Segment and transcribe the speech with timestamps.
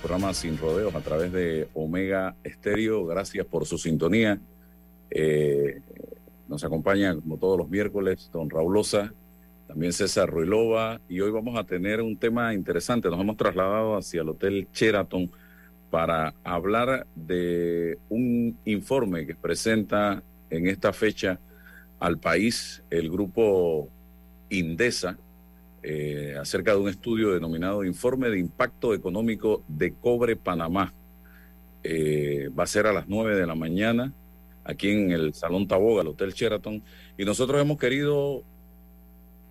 [0.00, 3.04] Programa Sin Rodeos a través de Omega Estéreo.
[3.04, 4.40] Gracias por su sintonía.
[5.10, 5.80] Eh,
[6.48, 9.12] nos acompaña, como todos los miércoles, don Raulosa,
[9.68, 13.08] también César Ruilova, y hoy vamos a tener un tema interesante.
[13.08, 15.30] Nos hemos trasladado hacia el Hotel Sheraton
[15.90, 21.38] para hablar de un informe que presenta en esta fecha
[21.98, 23.88] al país el grupo
[24.48, 25.18] Indesa,
[25.82, 30.92] eh, acerca de un estudio denominado Informe de Impacto Económico de Cobre Panamá.
[31.82, 34.12] Eh, va a ser a las 9 de la mañana
[34.64, 36.82] aquí en el Salón Taboga, el Hotel Sheraton.
[37.16, 38.42] Y nosotros hemos querido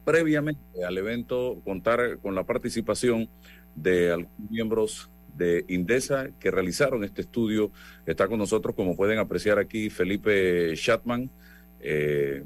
[0.06, 3.29] previamente al evento contar con la participación
[3.75, 7.72] de algunos miembros de Indesa que realizaron este estudio.
[8.06, 11.29] Está con nosotros, como pueden apreciar aquí, Felipe Shatman,
[11.79, 12.44] eh,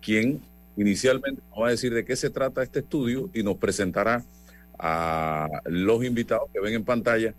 [0.00, 0.40] quien
[0.76, 4.24] Inicialmente nos va a decir de qué se trata este estudio y nos presentará
[4.78, 7.34] a los invitados que ven en pantalla,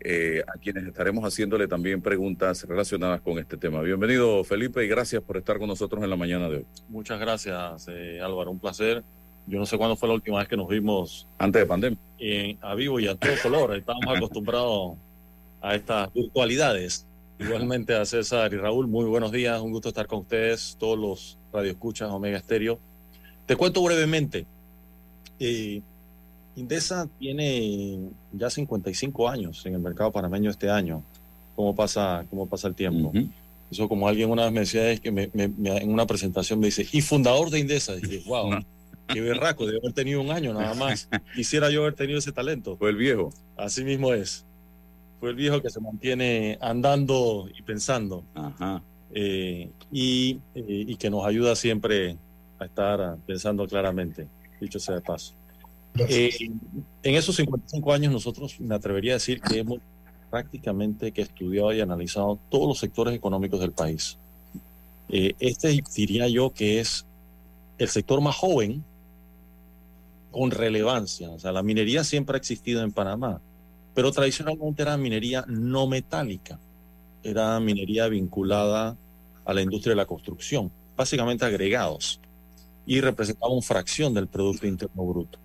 [0.00, 3.82] eh, a quienes estaremos haciéndole también preguntas relacionadas con este tema.
[3.82, 6.66] Bienvenido Felipe y gracias por estar con nosotros en la mañana de hoy.
[6.88, 9.02] Muchas gracias eh, Álvaro, un placer.
[9.46, 11.26] Yo no sé cuándo fue la última vez que nos vimos.
[11.38, 11.98] Antes de pandemia.
[12.60, 13.76] a vivo y a todo color.
[13.76, 14.96] Estábamos acostumbrados
[15.60, 17.07] a estas virtualidades.
[17.38, 19.60] Igualmente a César y Raúl, muy buenos días.
[19.60, 22.80] Un gusto estar con ustedes, todos los Radio Escuchas Omega Estéreo.
[23.46, 24.44] Te cuento brevemente.
[25.38, 25.80] Eh,
[26.56, 28.00] Indesa tiene
[28.32, 31.04] ya 55 años en el mercado panameño este año.
[31.54, 33.12] ¿Cómo pasa, cómo pasa el tiempo?
[33.70, 36.86] Eso como alguien una vez me decía es que me, en una presentación me dice,
[36.90, 37.94] y fundador de Indesa.
[37.94, 38.50] Y dije, wow,
[39.08, 41.08] qué berraco de haber tenido un año nada más.
[41.36, 42.76] Quisiera yo haber tenido ese talento.
[42.76, 43.32] Fue el viejo.
[43.56, 44.44] Así mismo es.
[45.20, 48.24] Fue el viejo que se mantiene andando y pensando.
[48.34, 48.82] Ajá.
[49.10, 52.16] Eh, y, eh, y, que nos ayuda siempre
[52.58, 54.28] a estar pensando claramente,
[54.60, 55.32] dicho sea de paso.
[55.96, 56.30] Eh,
[57.02, 59.78] en esos 55 años nosotros me atrevería a decir que hemos
[60.30, 64.18] prácticamente que estudiado y analizado todos los sectores económicos del país.
[65.08, 67.06] este diría yo que es
[67.78, 68.84] el sector más joven
[70.30, 71.30] con relevancia.
[71.30, 73.40] O sea, la minería siempre ha existido en Panamá,
[73.98, 76.60] pero tradicionalmente era minería no metálica
[77.24, 78.96] era minería vinculada
[79.44, 82.20] a la industria de la construcción, básicamente agregados,
[82.86, 85.40] y representaba una fracción del Producto Interno Bruto.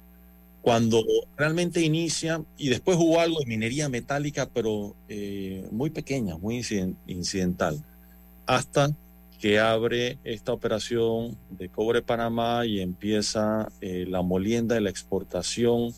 [0.61, 1.03] Cuando
[1.35, 6.63] realmente inicia, y después hubo algo de minería metálica, pero eh, muy pequeña, muy
[7.07, 7.83] incidental,
[8.45, 8.95] hasta
[9.39, 15.91] que abre esta operación de Cobre Panamá y empieza eh, la molienda de la exportación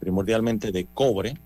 [0.00, 1.38] primordialmente de cobre,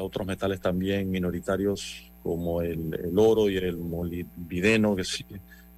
[0.00, 5.24] otros metales también minoritarios como el, oro y el molibdeno, que es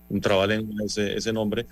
[0.08, 1.66] un trabalengua ese, ese nombre,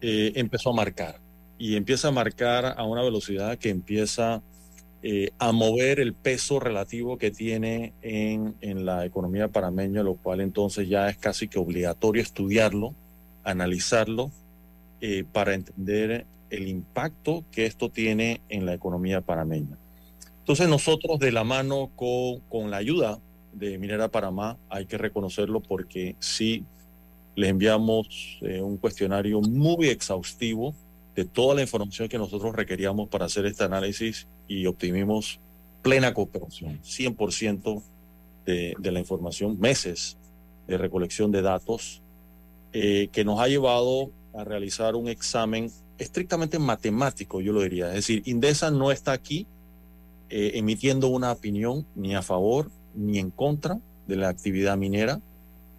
[0.00, 1.20] eh, empezó a marcar.
[1.58, 4.42] Y empieza a marcar a una velocidad que empieza
[5.04, 10.40] eh, a mover el peso relativo que tiene en, en la economía parameña, lo cual
[10.40, 12.94] entonces ya es casi que obligatorio estudiarlo,
[13.44, 14.30] analizarlo,
[15.00, 19.76] eh, para entender el impacto que esto tiene en la economía panameña.
[20.42, 23.20] Entonces nosotros de la mano con, con la ayuda
[23.52, 26.64] de Minera Panamá, hay que reconocerlo porque sí
[27.36, 30.74] les enviamos eh, un cuestionario muy exhaustivo
[31.14, 35.38] de toda la información que nosotros requeríamos para hacer este análisis y obtuvimos
[35.80, 37.82] plena cooperación, 100%
[38.44, 40.18] de, de la información, meses
[40.66, 42.02] de recolección de datos,
[42.72, 47.88] eh, que nos ha llevado a realizar un examen estrictamente matemático, yo lo diría.
[47.90, 49.46] Es decir, Indesa no está aquí
[50.34, 55.20] eh, emitiendo una opinión ni a favor ni en contra de la actividad minera.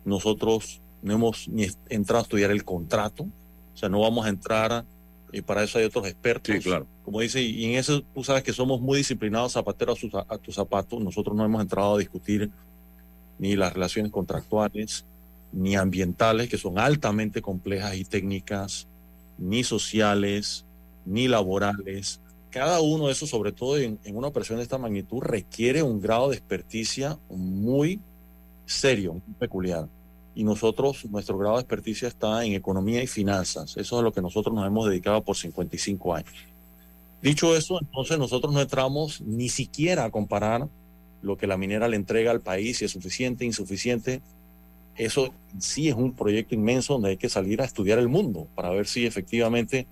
[0.05, 4.85] Nosotros no hemos ni entrado a estudiar el contrato, o sea, no vamos a entrar,
[5.31, 6.53] y para eso hay otros expertos.
[6.53, 6.85] Sí, claro.
[7.03, 10.53] Como dice, y en eso tú sabes que somos muy disciplinados, zapatero a, a tus
[10.53, 12.51] zapatos, nosotros no hemos entrado a discutir
[13.39, 15.03] ni las relaciones contractuales,
[15.51, 18.87] ni ambientales, que son altamente complejas y técnicas,
[19.39, 20.63] ni sociales,
[21.07, 22.21] ni laborales.
[22.53, 26.29] Cada uno de esos, sobre todo en, una operación de esta magnitud, requiere un grado
[26.29, 27.99] de experticia muy
[28.67, 29.87] serio, muy peculiar.
[30.35, 33.71] Y nosotros, nuestro grado de experticia está en economía y finanzas.
[33.75, 36.33] Eso es a lo que nosotros nos hemos dedicado por 55 años.
[37.23, 40.67] Dicho eso, entonces nosotros no entramos ni siquiera a comparar
[41.23, 44.21] lo que la minera le entrega al país, si es suficiente, insuficiente,
[44.95, 48.69] eso sí es un proyecto inmenso donde hay que salir a estudiar el mundo para
[48.69, 49.87] ver si efectivamente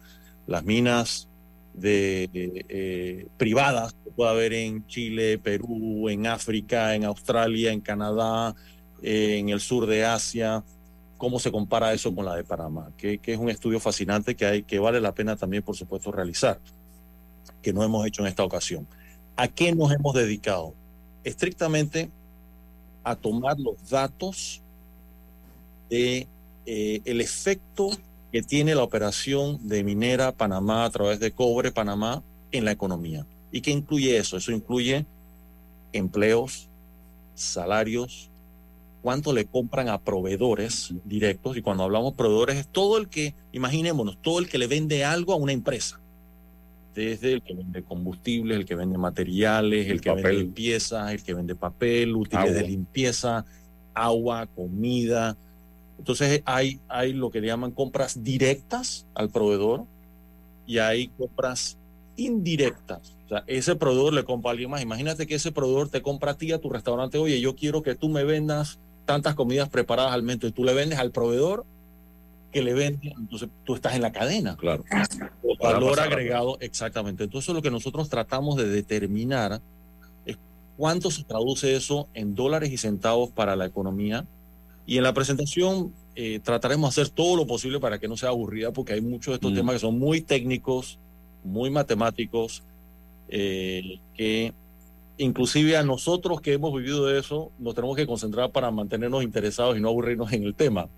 [0.46, 1.28] las minas
[1.74, 8.56] de, eh, privadas que pueda haber en Chile, Perú, en África, en Australia, en Canadá,
[9.02, 10.64] eh, en el sur de Asia,
[11.18, 14.46] cómo se compara eso con la de Panamá, que, que, es un estudio fascinante que,
[14.46, 16.60] hay, que vale la pena también, por supuesto, realizar,
[17.62, 18.88] que no hemos hecho en esta ocasión.
[19.36, 20.74] ¿A qué nos hemos dedicado?
[21.24, 22.10] Estrictamente
[23.04, 24.62] a tomar los datos
[25.90, 26.28] de
[26.66, 27.90] eh, el efecto
[28.32, 33.26] que tiene la operación de minera Panamá a través de cobre Panamá en la economía.
[33.52, 34.38] ¿Y qué incluye eso?
[34.38, 35.06] Eso incluye
[35.92, 36.70] empleos,
[37.36, 38.32] salarios,
[39.02, 41.58] cuánto le compran a proveedores directos.
[41.58, 45.34] Y cuando hablamos proveedores es todo el que, imaginémonos, todo el que le vende algo
[45.34, 46.00] a una empresa.
[46.96, 51.34] Desde el que vende combustibles, el que vende materiales, el, que vende limpieza, el que
[51.34, 53.46] vende papel, útiles de limpieza,
[53.94, 55.38] agua, comida,
[56.02, 59.86] entonces hay, hay lo que llaman compras directas al proveedor
[60.66, 61.78] y hay compras
[62.16, 63.16] indirectas.
[63.26, 64.82] O sea, ese proveedor le compra a alguien más.
[64.82, 67.94] Imagínate que ese proveedor te compra a ti, a tu restaurante, oye, yo quiero que
[67.94, 71.66] tú me vendas tantas comidas preparadas al momento y tú le vendes al proveedor
[72.52, 74.58] que le vende, entonces tú estás en la cadena.
[74.58, 74.84] Claro.
[75.44, 77.26] El valor agregado, exactamente.
[77.26, 79.62] Entonces lo que nosotros tratamos de determinar
[80.26, 80.40] es
[80.78, 84.26] cuánto se traduce eso en dólares y centavos para la economía
[84.92, 88.28] y en la presentación eh, trataremos de hacer todo lo posible para que no sea
[88.28, 89.56] aburrida, porque hay muchos de estos mm.
[89.56, 91.00] temas que son muy técnicos,
[91.46, 92.62] muy matemáticos,
[93.30, 94.54] eh, que
[95.18, 99.80] inclusive a nosotros que hemos vivido eso, nos tenemos que concentrar para mantenernos interesados y
[99.80, 100.90] no aburrirnos en el tema.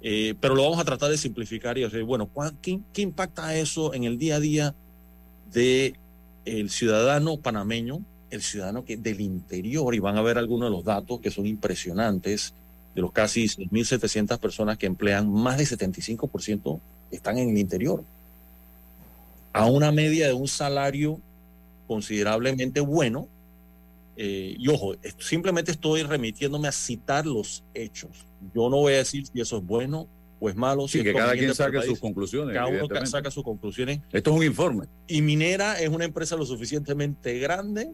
[0.00, 2.30] Eh, pero lo vamos a tratar de simplificar y decir, bueno,
[2.62, 4.74] ¿qué, ¿qué, impacta eso en el día a día
[5.52, 5.98] del
[6.46, 8.00] el ciudadano panameño,
[8.30, 9.94] el ciudadano que del interior?
[9.94, 12.54] Y van a ver algunos de los datos que son impresionantes
[12.96, 18.02] de los casi 6.700 personas que emplean, más de 75% están en el interior.
[19.52, 21.20] A una media de un salario
[21.86, 23.28] considerablemente bueno.
[24.16, 28.24] Eh, y ojo, simplemente estoy remitiéndome a citar los hechos.
[28.54, 30.08] Yo no voy a decir si eso es bueno
[30.40, 30.88] o es malo.
[30.88, 32.54] Sí, si que cada quien saque sus conclusiones.
[32.54, 34.00] Cada uno saca sus conclusiones.
[34.10, 34.86] Esto es un informe.
[35.06, 37.92] Y Minera es una empresa lo suficientemente grande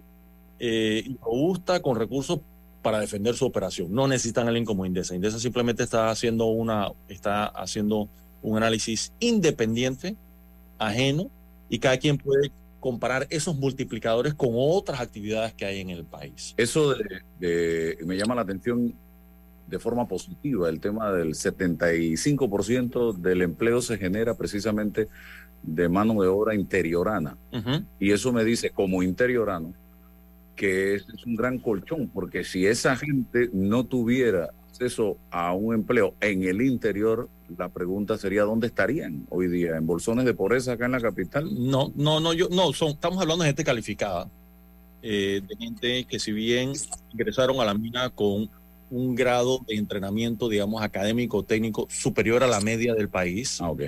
[0.60, 2.38] eh, y robusta con recursos
[2.82, 3.92] para defender su operación.
[3.92, 5.14] No necesitan a alguien como Indesa.
[5.14, 8.08] Indesa simplemente está haciendo una, está haciendo
[8.42, 10.16] un análisis independiente,
[10.78, 11.30] ajeno,
[11.68, 16.52] y cada quien puede comparar esos multiplicadores con otras actividades que hay en el país.
[16.56, 16.94] Eso
[17.38, 18.92] de, me llama la atención
[19.68, 25.08] de forma positiva, el tema del 75% del empleo se genera precisamente
[25.62, 27.38] de mano de obra interiorana.
[28.00, 29.72] Y eso me dice, como interiorano,
[30.56, 36.14] que es, un gran colchón, porque si esa gente no tuviera acceso a un empleo
[36.20, 40.86] en el interior, la pregunta sería dónde estarían hoy día, en bolsones de pobreza acá
[40.86, 41.48] en la capital.
[41.52, 44.30] No, no, no, yo no, son, estamos hablando de gente calificada,
[45.02, 46.72] eh, de gente que si bien
[47.12, 48.48] ingresaron a la mina con
[48.92, 53.58] un grado de entrenamiento, digamos, académico, técnico superior a la media del país.
[53.60, 53.82] Ah, ok.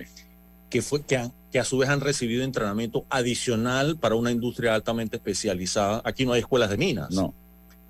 [0.70, 5.18] Que, fue, que, que a su vez han recibido entrenamiento adicional para una industria altamente
[5.18, 6.02] especializada.
[6.04, 7.12] Aquí no hay escuelas de minas.
[7.12, 7.32] No.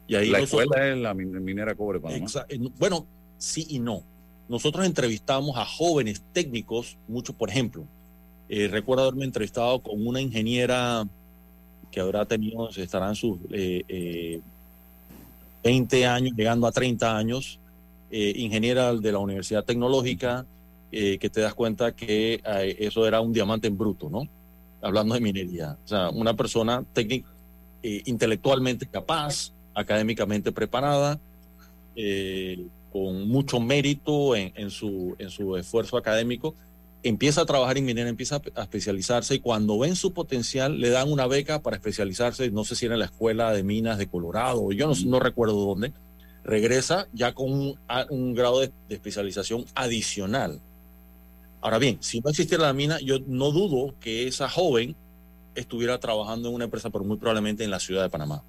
[0.06, 2.26] Y ahí la escuela es la minera cobre Panamá.
[2.78, 3.06] Bueno,
[3.38, 4.02] sí y no.
[4.50, 7.86] Nosotros entrevistamos a jóvenes técnicos, muchos, por ejemplo,
[8.50, 11.08] eh, recuerdo haberme entrevistado con una ingeniera
[11.90, 14.42] que habrá tenido, estarán sus eh,
[15.62, 17.58] 20 eh, años, llegando a 30 años,
[18.10, 20.44] eh, ingeniera de la Universidad Tecnológica,
[21.20, 22.40] que te das cuenta que
[22.78, 24.28] eso era un diamante en bruto, ¿no?
[24.80, 25.76] Hablando de minería.
[25.84, 27.28] O sea, una persona técnica,
[27.82, 31.18] intelectualmente capaz, académicamente preparada,
[32.92, 36.54] con mucho mérito en, su, en su esfuerzo académico
[37.04, 41.12] empieza a trabajar en minera, empieza a especializarse y cuando ven su potencial le dan
[41.12, 44.72] una beca para especializarse, no sé si era en la escuela de minas de Colorado,
[44.72, 45.92] yo no, no recuerdo dónde,
[46.42, 47.76] regresa ya con
[48.08, 50.60] un, grado de, especialización adicional.
[51.64, 54.94] Ahora bien, si no existiera la mina, yo no dudo que esa joven
[55.54, 58.42] estuviera trabajando en una empresa, pero muy probablemente en la ciudad de Panamá.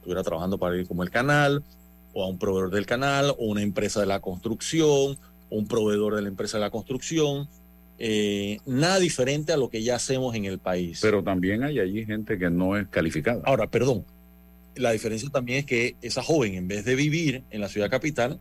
[0.00, 1.62] Estuviera trabajando para ir como el canal,
[2.12, 5.16] o a un proveedor del canal, o una empresa de la construcción,
[5.50, 7.48] o un proveedor de la empresa de la construcción,
[8.00, 10.98] eh, nada diferente a lo que ya hacemos en el país.
[11.00, 13.40] Pero también hay allí gente que no es calificada.
[13.44, 14.04] Ahora, perdón,
[14.74, 18.40] la diferencia también es que esa joven, en vez de vivir en la ciudad capital,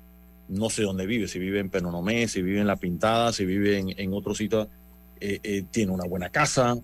[0.52, 3.84] no sé dónde vive, si vive en Penonomé, si vive en La Pintada, si vive
[3.98, 4.70] en, otro sitio,
[5.20, 6.78] eh, eh, tiene una buena casa,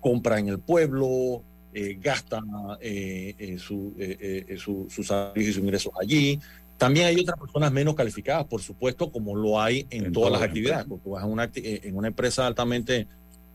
[0.00, 1.42] compra en el pueblo,
[2.00, 2.40] gasta
[3.58, 3.94] su,
[4.88, 6.40] sus servicios y sus ingresos allí,
[6.78, 10.86] también hay otras personas menos calificadas, por supuesto, como lo hay en, todas, las actividades.
[10.86, 13.08] Porque vas una, eh, en una empresa altamente,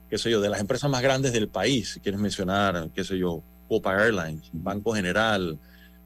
[0.10, 3.18] qué sé yo, de las empresas más grandes del país, si quieres mencionar, qué sé
[3.18, 5.58] yo, Copa Airlines, Banco General,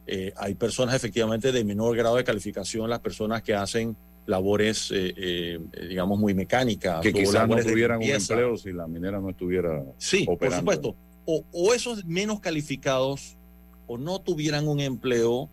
[0.07, 3.95] eh, hay personas efectivamente de menor grado de calificación, las personas que hacen
[4.25, 5.59] labores, eh,
[5.89, 7.01] digamos, muy mecánicas.
[7.01, 10.95] Que quizás no tuvieran un empleo si la minera no estuviera Sí, por supuesto.
[11.25, 13.37] O, o esos menos calificados
[13.85, 15.49] o no tuvieran un empleo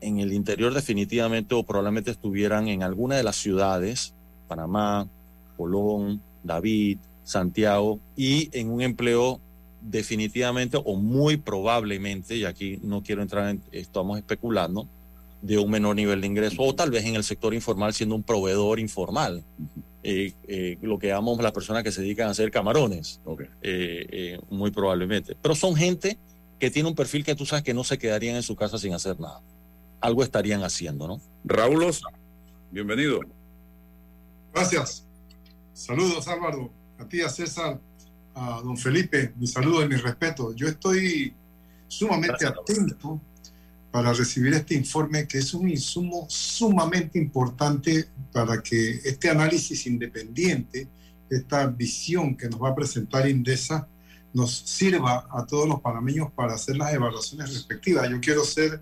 [0.00, 4.14] en el interior definitivamente o probablemente estuvieran en alguna de las ciudades,
[4.48, 5.08] Panamá,
[5.56, 9.40] Colón, David, Santiago, y en un empleo
[9.80, 14.88] definitivamente o muy probablemente, y aquí no quiero entrar en, estamos especulando,
[15.42, 18.22] de un menor nivel de ingreso, o tal vez en el sector informal siendo un
[18.22, 19.42] proveedor informal,
[20.02, 23.20] eh, eh, lo que llamamos las personas que se dedican a hacer camarones,
[23.62, 25.36] eh, muy probablemente.
[25.40, 26.18] Pero son gente
[26.58, 28.92] que tiene un perfil que tú sabes que no se quedarían en su casa sin
[28.92, 29.40] hacer nada
[30.00, 31.20] algo estarían haciendo, ¿no?
[31.44, 31.92] Raúl
[32.70, 33.20] bienvenido.
[34.52, 35.06] Gracias.
[35.72, 37.80] Saludos, Álvaro, a ti, a César,
[38.34, 40.54] a don Felipe, mi saludo y mi respeto.
[40.54, 41.34] Yo estoy
[41.88, 43.20] sumamente atento
[43.90, 50.88] para recibir este informe, que es un insumo sumamente importante para que este análisis independiente,
[51.28, 53.88] esta visión que nos va a presentar Indesa,
[54.32, 58.08] nos sirva a todos los panameños para hacer las evaluaciones respectivas.
[58.08, 58.80] Yo quiero ser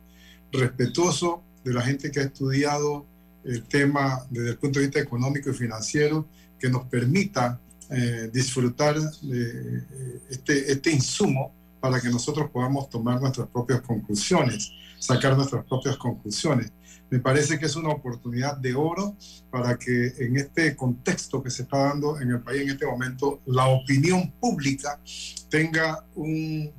[0.52, 3.06] respetuoso de la gente que ha estudiado
[3.44, 6.26] el tema desde el punto de vista económico y financiero,
[6.58, 7.60] que nos permita
[7.90, 9.82] eh, disfrutar eh,
[10.30, 16.72] este, este insumo para que nosotros podamos tomar nuestras propias conclusiones, sacar nuestras propias conclusiones.
[17.10, 19.16] Me parece que es una oportunidad de oro
[19.50, 23.40] para que en este contexto que se está dando en el país en este momento,
[23.46, 25.00] la opinión pública
[25.48, 26.70] tenga un,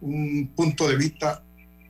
[0.00, 1.44] un punto de vista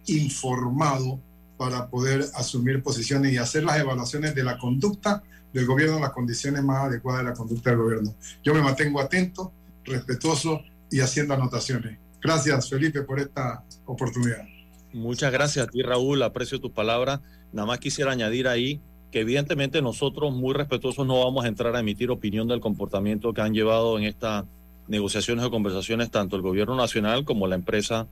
[0.06, 1.18] informado
[1.56, 5.22] para poder asumir posiciones y hacer las evaluaciones de la conducta
[5.56, 8.14] del gobierno, las condiciones más adecuadas de la conducta del gobierno.
[8.44, 9.52] Yo me mantengo atento,
[9.84, 10.60] respetuoso
[10.90, 11.98] y haciendo anotaciones.
[12.20, 14.44] Gracias, Felipe, por esta oportunidad.
[14.92, 16.22] Muchas gracias a ti, Raúl.
[16.22, 17.22] Aprecio tu palabra.
[17.54, 21.80] Nada más quisiera añadir ahí que evidentemente nosotros muy respetuosos no vamos a entrar a
[21.80, 24.44] emitir opinión del comportamiento que han llevado en estas
[24.88, 28.06] negociaciones o conversaciones tanto el gobierno nacional como la empresa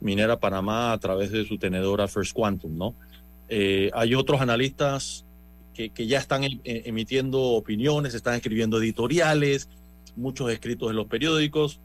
[0.00, 2.94] Minera Panamá a través de su tenedora First Quantum, ¿no?
[3.48, 5.24] Eh, hay otros analistas
[5.78, 9.68] que, que ya están em, eh, emitiendo opiniones, están escribiendo editoriales,
[10.16, 11.78] muchos escritos en los periódicos.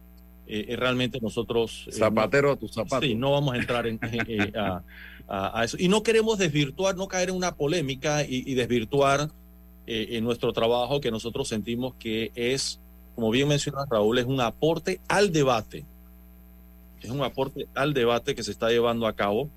[0.47, 1.88] Eh, realmente nosotros...
[1.91, 3.05] Zapatero a tu zapato.
[3.05, 4.00] Sí, no vamos a entrar en,
[4.57, 4.81] a,
[5.27, 5.77] a, eso.
[5.79, 9.29] Y no queremos desvirtuar, no caer en una polémica y, y desvirtuar
[9.85, 12.79] en nuestro trabajo que nosotros sentimos que es,
[13.15, 15.85] como bien menciona Raúl, es un aporte al debate
[17.01, 19.50] es un aporte al debate que se está llevando a cabo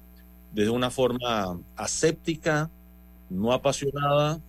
[0.52, 2.70] desde una forma aséptica,
[3.30, 4.40] no apasionada,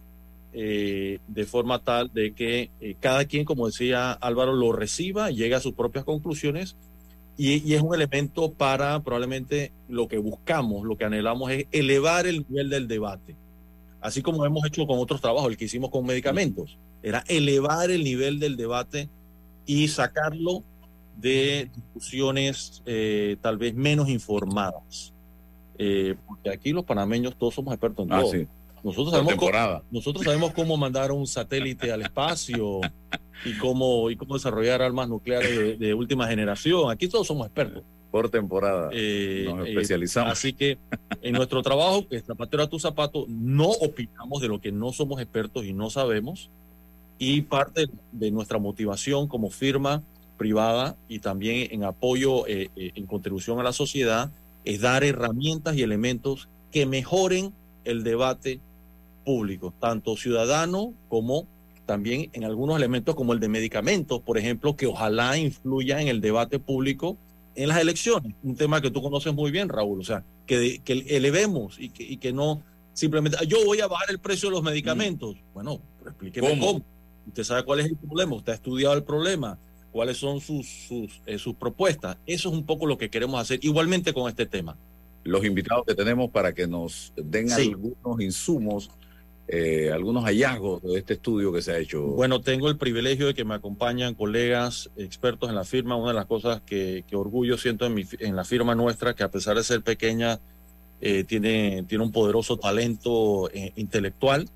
[0.60, 5.54] eh, de forma tal de que eh, cada quien, como decía Álvaro, lo reciba, llegue
[5.54, 6.76] a sus propias conclusiones
[7.38, 12.46] y, es un elemento para probablemente lo que buscamos, lo que anhelamos es elevar el
[12.50, 13.36] nivel del debate.
[14.02, 18.04] así como hemos hecho con otros trabajos, el que hicimos con medicamentos, era elevar el
[18.04, 19.10] nivel del debate
[19.68, 20.64] y sacarlo
[21.18, 25.14] de discusiones eh, tal vez menos informadas.
[26.26, 28.24] Porque aquí los panameños todos somos expertos en ah.
[28.84, 32.82] Nosotros sabemos, cómo, nosotros sabemos cómo mandar un satélite al espacio
[33.46, 36.90] y cómo, y cómo desarrollar armas nucleares de, última generación.
[36.92, 37.84] Aquí todos somos expertos.
[38.12, 38.90] Por temporada.
[38.94, 40.32] Eh, nos especializamos.
[40.32, 40.78] así que
[41.22, 44.94] en nuestro trabajo, que es zapatero a tu zapato, no opinamos de lo que no
[44.94, 46.50] somos expertos y no sabemos.
[47.20, 50.04] Y parte de nuestra motivación como firma
[50.38, 54.32] privada y también en apoyo, eh, eh, en contribución a la sociedad,
[54.64, 57.54] es dar herramientas y elementos que mejoren
[57.84, 58.60] el debate
[59.28, 61.46] público, tanto ciudadano como
[61.86, 66.22] también en algunos elementos como el de medicamentos, por ejemplo, que ojalá influya en el
[66.22, 67.18] debate público
[67.54, 68.34] en las elecciones.
[68.42, 72.04] Un tema que tú conoces muy bien, Raúl, o sea, que, que elevemos y que,
[72.04, 72.62] y que no
[72.94, 75.36] simplemente, ah, yo voy a bajar el precio de los medicamentos.
[75.36, 75.54] Mm.
[75.54, 76.82] Bueno, pero explíqueme ¿Cómo?
[77.28, 79.60] Usted sabe cuál es el problema, usted ha estudiado el problema,
[79.92, 82.16] cuáles son sus, sus, eh, sus propuestas.
[82.26, 84.78] Eso es un poco lo que queremos hacer, igualmente con este tema.
[85.26, 88.90] Los invitados que tenemos para que nos den algunos insumos,
[89.48, 92.01] eh, algunos hallazgos de este estudio que se ha hecho.
[92.01, 95.96] Bueno, tengo el privilegio de que me acompañan colegas expertos en la firma.
[95.96, 99.24] Una de las cosas que, que orgullo siento en, mi, en la firma nuestra, que
[99.24, 100.39] a pesar de ser pequeña,
[101.00, 104.50] eh, tiene, tiene un poderoso talento intelectual.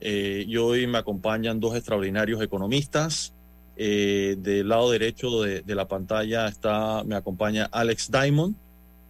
[0.00, 3.32] y hoy me acompañan dos extraordinarios economistas,
[3.80, 8.56] eh, del lado derecho de, la pantalla está, me acompaña Alex Diamond,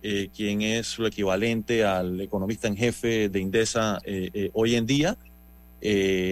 [0.03, 5.17] eh, quien es lo equivalente al economista en jefe de Indesa eh, hoy en día.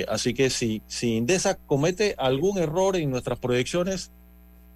[0.08, 4.10] así que si, si Indesa comete algún error en nuestras proyecciones,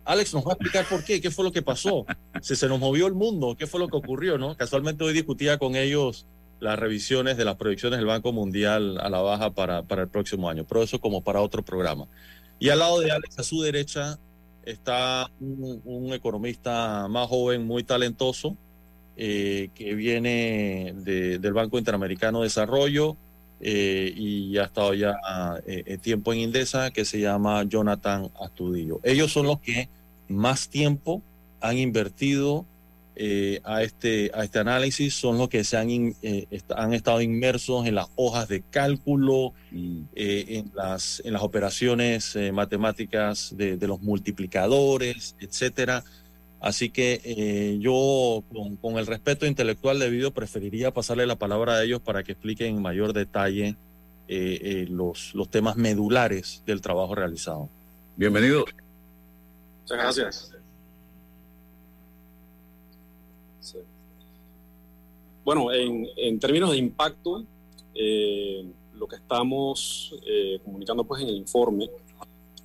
[0.04, 2.06] Alex nos va a explicar por qué, qué fue lo que pasó,
[2.40, 4.56] si se nos movió el mundo, qué fue lo que ocurrió, ¿no?
[4.56, 6.26] Casualmente hoy discutía con ellos
[6.58, 10.48] las revisiones de las proyecciones del Banco Mundial a la baja para, para el próximo
[10.48, 12.06] año, pero eso como para otro programa.
[12.58, 14.18] Y al lado de Alex, a su derecha,
[14.64, 18.56] está un, economista más joven, muy talentoso,
[19.22, 23.18] eh, que viene del Banco Interamericano de Desarrollo
[23.60, 25.14] eh, y ha estado ya
[25.66, 28.98] eh, tiempo en Indesa, que se llama Jonathan Astudillo.
[29.02, 29.90] Ellos son los que
[30.26, 31.20] más tiempo
[31.60, 32.64] han invertido
[33.64, 36.14] a, este, a este análisis son los que se han,
[36.74, 40.02] han estado inmersos en las hojas de cálculo, mm.
[40.14, 46.04] en, las, en las operaciones matemáticas de, los multiplicadores, etcétera.
[46.60, 48.44] Así que yo,
[48.80, 52.82] con, el respeto intelectual debido, preferiría pasarle la palabra a ellos para que expliquen en
[52.82, 53.76] mayor detalle
[54.28, 57.68] los, los temas medulares del trabajo realizado.
[58.16, 58.64] Bienvenido.
[59.82, 60.52] Muchas gracias.
[65.44, 67.44] Bueno, en, términos de impacto,
[67.94, 71.90] eh, lo que estamos eh, comunicando pues en el informe,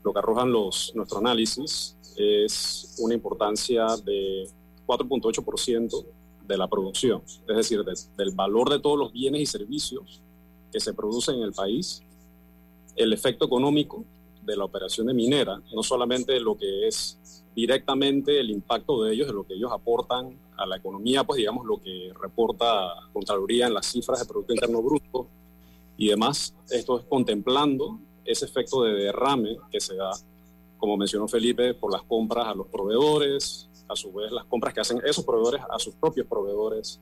[0.03, 4.47] lo que arrojan los, nuestro análisis es una importancia de
[4.85, 6.05] 4.8%
[6.47, 10.21] de la producción, es decir, del valor de todos los bienes y servicios
[10.71, 12.03] que se producen en el país,
[12.95, 14.03] el efecto económico
[14.43, 19.27] de la operación de minera, no solamente lo que es directamente el impacto de ellos,
[19.27, 23.73] de lo que ellos aportan a la economía, pues digamos lo que reporta Contraloría en
[23.73, 25.27] las cifras de Producto Interno Bruto
[25.97, 26.53] y demás.
[26.69, 30.11] Esto es contemplando ese efecto de derrame que se da,
[30.77, 34.81] como mencionó Felipe, por las compras a los proveedores, a su vez las compras que
[34.81, 36.99] hacen esos proveedores a sus propios proveedores,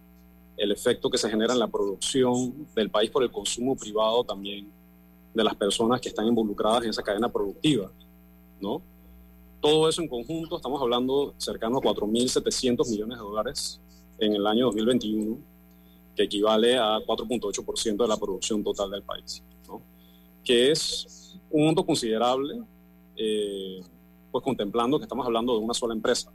[0.58, 4.72] el efecto que se genera en la producción del país por el consumo privado también
[5.34, 7.92] de las personas que están involucradas en esa cadena productiva,
[8.62, 8.82] ¿no?
[9.60, 13.82] Todo eso en conjunto, estamos hablando cercano a 4.700 millones de dólares
[14.20, 15.38] en el año 2021,
[16.16, 19.82] que equivale a 4.8% de la producción total del país, ¿no?
[20.44, 22.62] que es un monto considerable,
[23.16, 23.82] eh,
[24.32, 26.32] pues contemplando que estamos hablando de una sola empresa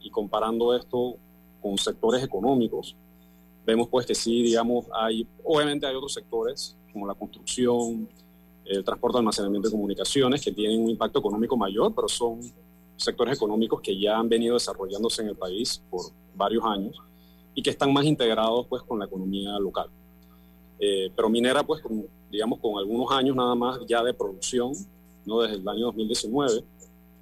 [0.00, 1.16] y comparando esto
[1.60, 2.96] con sectores económicos,
[3.64, 8.08] vemos pues que sí, digamos, hay, obviamente hay otros sectores como la construcción,
[8.64, 12.40] el transporte, almacenamiento y comunicaciones, que tienen un impacto económico mayor, pero son
[12.96, 16.02] sectores económicos que ya han venido desarrollándose en el país por
[16.34, 16.96] varios años
[17.54, 19.88] y que están más integrados pues con la economía local.
[20.78, 24.72] Eh, pero minera pues con, digamos con algunos años nada más ya de producción,
[25.26, 25.40] ¿no?
[25.40, 26.64] desde el año 2019,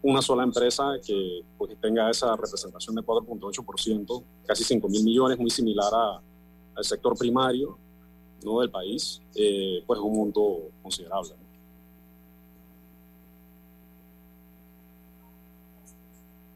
[0.03, 5.51] una sola empresa que pues, tenga esa representación de 4.8%, casi 5 mil millones, muy
[5.51, 6.21] similar a,
[6.75, 7.79] al sector primario,
[8.45, 8.61] ¿no?
[8.61, 11.35] del país, eh, pues es un monto considerable.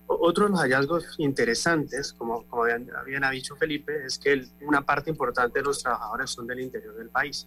[0.09, 5.59] Otro de los hallazgos interesantes, como, como habían, dicho Felipe, es que una parte importante
[5.59, 7.46] de los trabajadores son del interior del país.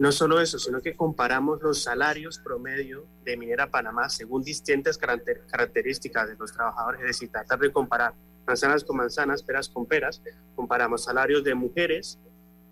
[0.00, 6.26] No solo eso, sino que comparamos los salarios promedio de Minera Panamá según distintas características
[6.26, 8.14] de los trabajadores, es decir, tratar de comparar
[8.46, 10.22] manzanas con manzanas, peras con peras,
[10.56, 12.18] comparamos salarios de mujeres,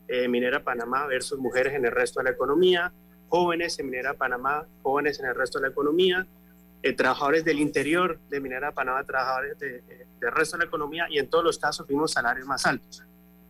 [0.08, 2.94] eh, Minera Panamá versus mujeres en el resto de la economía,
[3.28, 6.26] jóvenes en Minera Panamá, jóvenes en el resto de la economía,
[6.82, 9.82] eh, trabajadores del interior de Minera Panamá, trabajadores del
[10.18, 13.04] de, resto de la economía y en todos los casos vimos salarios más altos.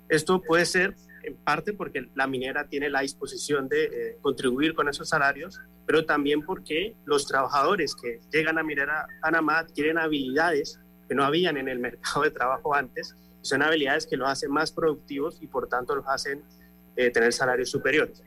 [0.09, 0.97] Esto puede ser
[1.29, 6.05] en parte porque la minera tiene la disposición de eh, contribuir con esos salarios, pero
[6.05, 11.69] también porque los trabajadores que llegan a Minera Panamá tienen habilidades que no habían en
[11.69, 15.95] el mercado de trabajo antes, son habilidades que los hacen más productivos y por tanto
[15.95, 16.43] los hacen
[16.97, 18.23] eh, tener salarios superiores.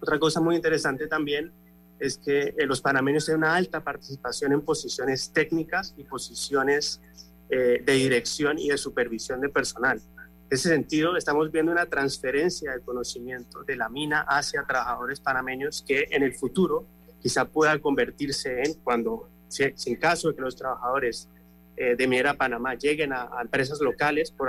[0.00, 1.52] Otra cosa muy interesante también
[1.98, 7.00] es que eh, los panameños tienen una alta participación en posiciones técnicas y posiciones
[7.48, 10.02] de dirección y de supervisión de personal.
[10.48, 15.82] En ese sentido, estamos viendo una transferencia de conocimiento de la mina hacia trabajadores panameños
[15.82, 16.86] que en el futuro
[17.20, 21.28] quizá pueda convertirse en cuando, si, en caso de que los trabajadores
[21.76, 24.48] eh, de Minera Panamá lleguen a, empresas locales por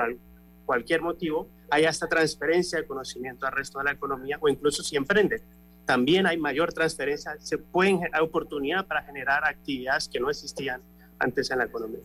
[0.67, 4.97] cualquier motivo, haya esta transferencia de conocimiento al resto de la economía o incluso si
[4.97, 5.41] emprenden.
[5.85, 10.79] También hay mayor transferencia, se pueden hay oportunidad para generar actividades que no existían
[11.17, 12.01] antes en la economía.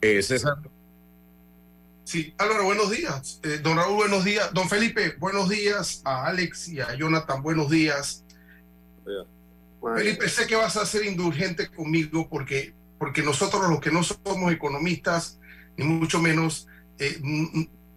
[0.00, 0.56] Eh, César,
[2.06, 3.40] Sí, Álvaro, buenos días.
[3.42, 4.54] Eh, don Raúl, buenos días.
[4.54, 6.02] Don Felipe, buenos días.
[6.04, 8.24] A Alex y a Jonathan, buenos días.
[9.82, 14.52] Felipe, sé que vas a ser indulgente conmigo porque, porque nosotros los que no somos
[14.52, 15.40] economistas,
[15.76, 16.68] ni mucho menos,
[17.00, 17.20] eh,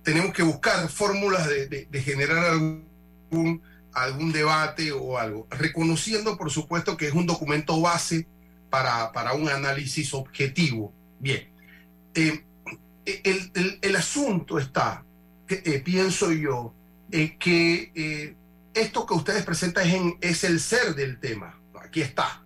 [0.01, 3.61] tenemos que buscar fórmulas de, generar algún,
[3.93, 8.27] algún debate o algo, reconociendo, por supuesto, que es un documento base
[8.71, 10.91] para, para un análisis objetivo.
[11.19, 11.47] Bien.
[12.15, 12.43] Eh,
[13.23, 15.05] el, asunto está,
[15.47, 16.73] eh, pienso yo,
[17.11, 18.35] eh, que eh,
[18.73, 21.59] esto que ustedes presentan es, el ser del tema.
[21.81, 22.43] Aquí está.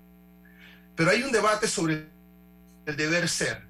[0.95, 2.10] Pero hay un debate sobre
[2.86, 3.67] el deber ser.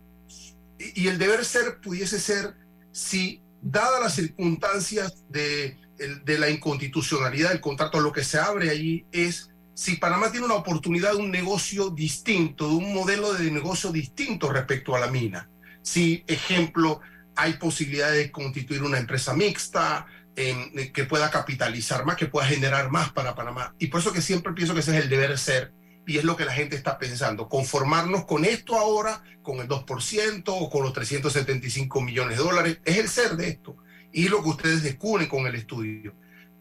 [0.77, 2.53] Y, el deber ser pudiese ser
[2.91, 9.05] si, dadas las circunstancias de, de la inconstitucionalidad del contrato, lo que se abre allí
[9.11, 13.91] es si Panamá tiene una oportunidad de un negocio distinto, de un modelo de negocio
[13.91, 15.49] distinto respecto a la mina
[15.83, 17.01] si, ejemplo,
[17.35, 22.89] hay posibilidad de constituir una empresa mixta eh, que pueda capitalizar más, que pueda generar
[22.89, 23.75] más para Panamá.
[23.77, 25.71] Y por eso que siempre pienso que ese es el deber ser
[26.05, 30.43] y es lo que la gente está pensando, conformarnos con esto ahora, con el 2%
[30.47, 33.77] o con los 375 millones de dólares, es el ser de esto.
[34.11, 36.13] Y lo que ustedes descubren con el estudio.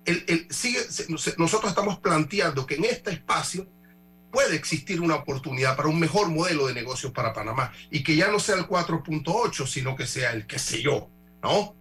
[0.04, 0.80] El, sigue,
[1.38, 3.68] nosotros estamos planteando que en este espacio
[4.32, 8.28] puede existir una oportunidad para un mejor modelo de negocios para Panamá y que ya
[8.28, 11.10] no sea el 4.8, sino que sea el que sé yo,
[11.42, 11.76] ¿no?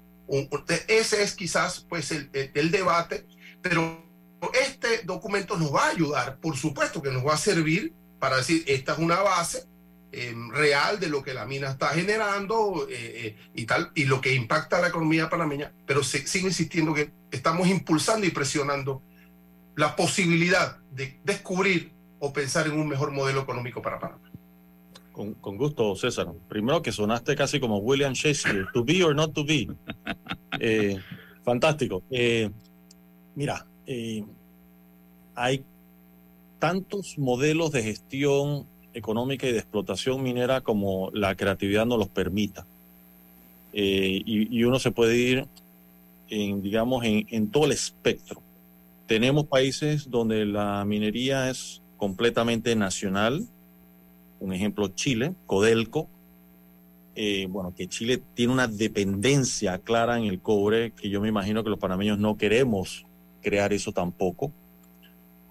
[0.88, 3.26] ese es quizás pues el, el, debate,
[3.62, 4.06] pero
[4.54, 8.64] este documento nos va a ayudar, por supuesto que nos va a servir para decir,
[8.68, 9.66] esta es una base
[10.12, 14.22] em, real de lo que la mina está generando eh, eh, y tal, y lo
[14.22, 19.02] que impacta a la economía panameña, pero sigo insistiendo que estamos impulsando y presionando
[19.76, 24.30] la posibilidad de descubrir o pensar en un mejor modelo económico para Panamá.
[25.12, 26.28] Con, con, gusto, César.
[26.48, 29.68] Primero que sonaste casi como William Shakespeare, to be or not to be.
[30.60, 31.00] Eh,
[31.44, 32.04] fantástico.
[32.12, 32.52] Eh,
[33.34, 34.24] mira, eh,
[35.34, 35.64] hay
[36.60, 42.68] tantos modelos de gestión económica y de explotación minera como la creatividad nos los permita.
[43.74, 45.48] Y, y, uno se puede ir,
[46.30, 48.40] en, digamos, en, en todo el espectro.
[49.08, 53.46] Tenemos países donde la minería es completamente nacional.
[54.40, 56.10] Un ejemplo, Chile, Codelco.
[57.14, 61.64] Eh, bueno, que Chile tiene una dependencia clara en el cobre, que yo me imagino
[61.64, 63.06] que los panameños no queremos
[63.44, 64.52] crear eso tampoco.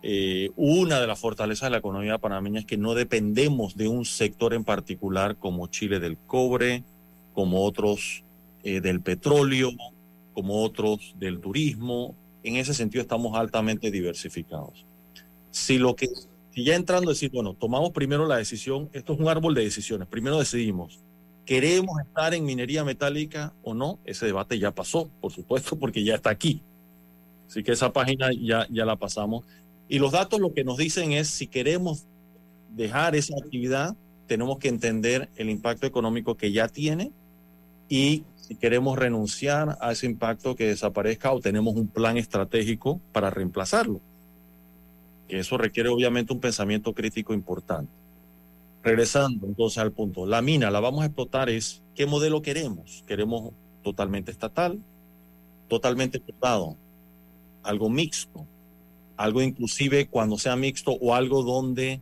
[0.03, 4.05] Eh, una de las fortalezas de la economía panameña es que no dependemos de un
[4.05, 6.83] sector en particular como Chile del cobre,
[7.33, 8.25] como otros
[8.65, 9.71] eh, del petróleo,
[10.35, 12.17] como otros del turismo.
[12.43, 14.85] En ese sentido estamos altamente diversificados.
[15.53, 16.09] Si lo que
[16.53, 20.09] si ya entrando decir, bueno, tomamos primero la decisión, esto es un árbol de decisiones,
[20.09, 21.01] primero decidimos,
[21.45, 23.99] ¿queremos estar en minería metálica o no?
[24.05, 26.63] Ese debate ya pasó, por supuesto, porque ya está aquí.
[27.49, 29.45] Así que esa página ya, ya la pasamos.
[29.89, 32.07] Y los datos lo que nos dicen es, si queremos
[32.71, 37.13] dejar esa actividad, tenemos que entender el impacto económico que ya tiene
[37.89, 43.31] y si queremos renunciar a ese impacto que desaparezca o tenemos un plan estratégico para
[43.31, 44.01] reemplazarlo
[45.39, 47.93] eso requiere obviamente un pensamiento crítico importante.
[48.83, 53.05] Regresando entonces al punto, la mina la vamos a explotar es qué modelo queremos.
[53.07, 54.81] Queremos totalmente estatal,
[55.69, 56.77] totalmente privado.
[57.63, 58.47] algo mixto,
[59.19, 62.01] algo inclusive cuando sea mixto o algo donde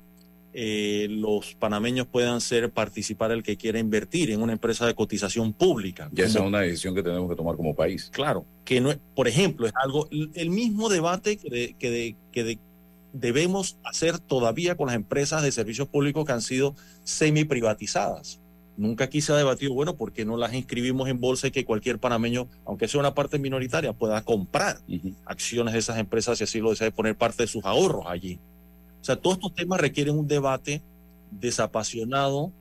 [0.52, 5.52] eh, los panameños puedan ser participar el que quiera invertir en una empresa de cotización
[5.52, 6.08] pública.
[6.14, 8.08] Y esa es una decisión que tenemos que tomar como país.
[8.12, 12.58] Claro, que no, por ejemplo, es algo, el mismo debate que, que, que
[13.20, 18.40] debemos hacer todavía con las empresas de servicios públicos que han sido semi privatizadas.
[18.76, 21.64] Nunca aquí se ha debatido, bueno, ¿por qué no las inscribimos en bolsa y que
[21.64, 24.78] cualquier panameño, aunque sea una parte minoritaria, pueda comprar
[25.24, 28.38] acciones de esas empresas y así lo desea poner parte de sus ahorros allí?
[29.00, 30.80] O sea, todos estos temas requieren un debate
[31.32, 32.52] desapasionado,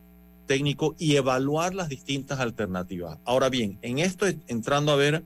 [0.47, 3.19] técnico y evaluar las distintas alternativas.
[3.23, 5.23] Ahora bien, en esto entrando a ver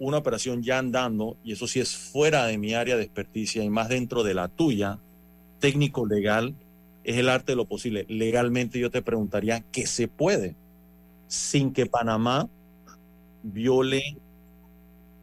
[0.00, 3.70] una operación ya andando, y eso sí es fuera de mi área de experticia y
[3.70, 4.98] más dentro de la tuya,
[5.60, 6.54] técnico legal,
[7.04, 8.06] es el arte de lo posible.
[8.08, 10.56] Legalmente yo te preguntaría qué se puede
[11.28, 12.48] sin que Panamá
[13.42, 14.16] viole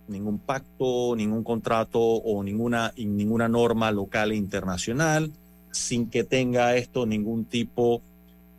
[0.07, 5.31] ningún pacto, ningún contrato o ninguna, ninguna norma local e internacional,
[5.71, 8.01] sin que tenga esto ningún tipo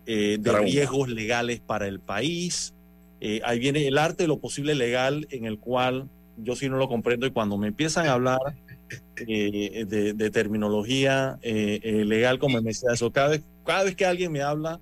[0.05, 2.75] eh, de riesgos legales para el país.
[3.21, 6.77] Eh, ahí viene el arte de lo posible legal en el cual yo sí no
[6.77, 8.39] lo comprendo y cuando me empiezan a hablar
[9.17, 13.11] eh, de, terminología eh, legal como me decía eso.
[13.13, 14.81] Cada vez, cada vez que alguien me habla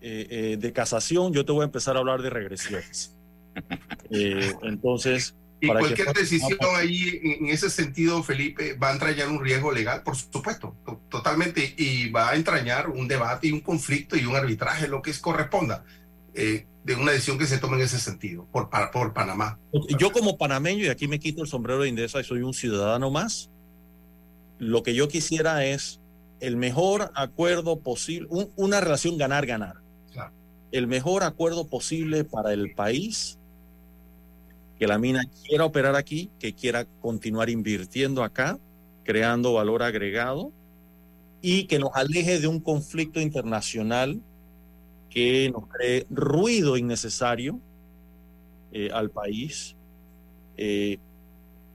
[0.00, 3.16] de casación, yo te voy a empezar a hablar de regresiones.
[4.10, 5.34] entonces...
[5.58, 10.14] Y cualquier decisión ahí en ese sentido, Felipe, va a entrañar un riesgo legal, por
[10.14, 10.76] supuesto,
[11.08, 15.10] totalmente, y va a entrañar un debate y un conflicto y un arbitraje, lo que
[15.10, 15.82] es corresponda
[16.86, 19.58] de una decisión que se tome en ese sentido, por, por Panamá.
[19.98, 23.10] Yo como panameño, y aquí me quito el sombrero de Indesa y soy un ciudadano
[23.10, 23.50] más,
[24.60, 26.00] lo que yo quisiera es
[26.38, 29.78] el mejor acuerdo posible, una relación ganar-ganar.
[30.70, 33.36] El mejor acuerdo posible para el país,
[34.78, 38.60] que la mina quiera operar aquí, que quiera continuar invirtiendo acá,
[39.02, 40.52] creando valor agregado
[41.40, 44.20] y que nos aleje de un conflicto internacional
[45.16, 47.58] que nos cree ruido innecesario
[48.70, 49.74] eh, al país.
[50.58, 50.98] Eh,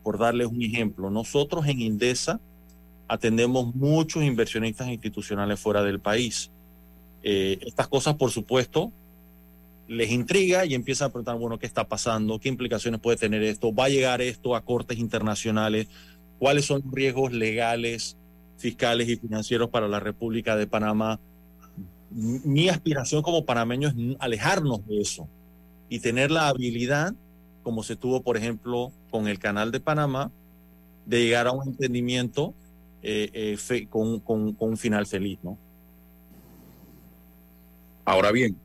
[0.04, 2.40] por darles un ejemplo, nosotros en Indesa
[3.08, 6.52] atendemos muchos inversionistas institucionales fuera del país.
[7.24, 8.92] Eh, estas cosas, por supuesto,
[9.88, 12.38] les intriga y empiezan a preguntar, bueno, ¿qué está pasando?
[12.38, 13.74] ¿Qué implicaciones puede tener esto?
[13.74, 15.88] ¿Va a llegar esto a cortes internacionales?
[16.38, 18.18] ¿Cuáles son los riesgos legales,
[18.58, 21.20] fiscales y financieros para la República de Panamá?
[22.12, 25.28] Mi aspiración como panameño es alejarnos de eso
[25.90, 27.14] y tener la habilidad,
[27.64, 30.32] como se tuvo, por ejemplo, con el canal de Panamá,
[31.06, 32.54] de llegar a un entendimiento
[33.02, 35.58] eh, eh, con, con, un final feliz, ¿no?
[38.06, 38.58] Ahora bien,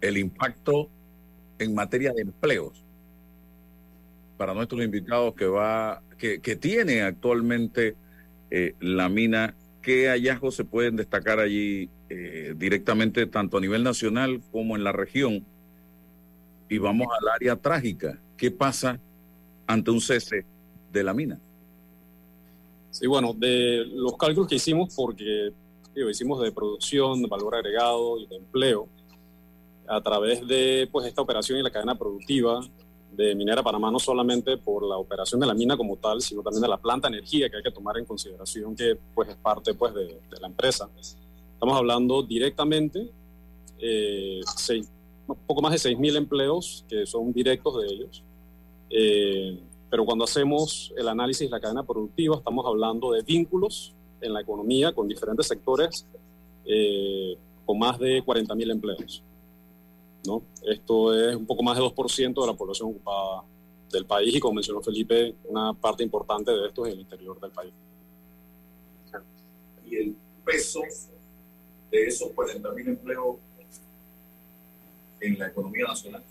[0.00, 0.88] el impacto
[1.58, 2.84] en materia de empleos
[4.36, 7.96] para nuestros invitados que va que, que tiene actualmente
[8.50, 14.42] eh, la mina, ¿qué hallazgos se pueden destacar allí eh, directamente tanto a nivel nacional
[14.52, 15.44] como en la región.
[16.68, 18.20] Y vamos al área trágica.
[18.36, 19.00] ¿Qué pasa
[19.66, 20.44] ante un cese
[20.92, 21.40] de la mina?
[22.90, 25.52] Sí, bueno, de los cálculos que hicimos, porque
[25.96, 28.88] hicimos de producción, de valor agregado y de empleo,
[29.86, 32.60] a través de pues, esta operación y la cadena productiva
[33.12, 36.62] de Minera Panamá, no solamente por la operación de la mina como tal, sino también
[36.62, 39.74] de la planta de energía que hay que tomar en consideración, que pues, es parte
[39.74, 40.88] pues, de, de la empresa.
[41.54, 43.10] Estamos hablando directamente,
[43.78, 44.40] eh,
[45.26, 48.22] un poco más de 6.000 empleos que son directos de ellos.
[48.90, 49.58] Eh,
[49.90, 54.40] pero cuando hacemos el análisis de la cadena productiva, estamos hablando de vínculos en la
[54.40, 56.06] economía con diferentes sectores
[56.64, 59.22] eh, con más de 40.000 empleos.
[60.26, 60.42] ¿no?
[60.62, 63.44] Esto es un poco más de 2% de la población ocupada
[63.92, 67.50] del país y como mencionó Felipe, una parte importante de esto es el interior del
[67.50, 67.72] país.
[69.86, 70.80] Y el peso
[71.94, 73.36] de esos 40.000 empleos
[75.20, 76.22] en la economía nacional?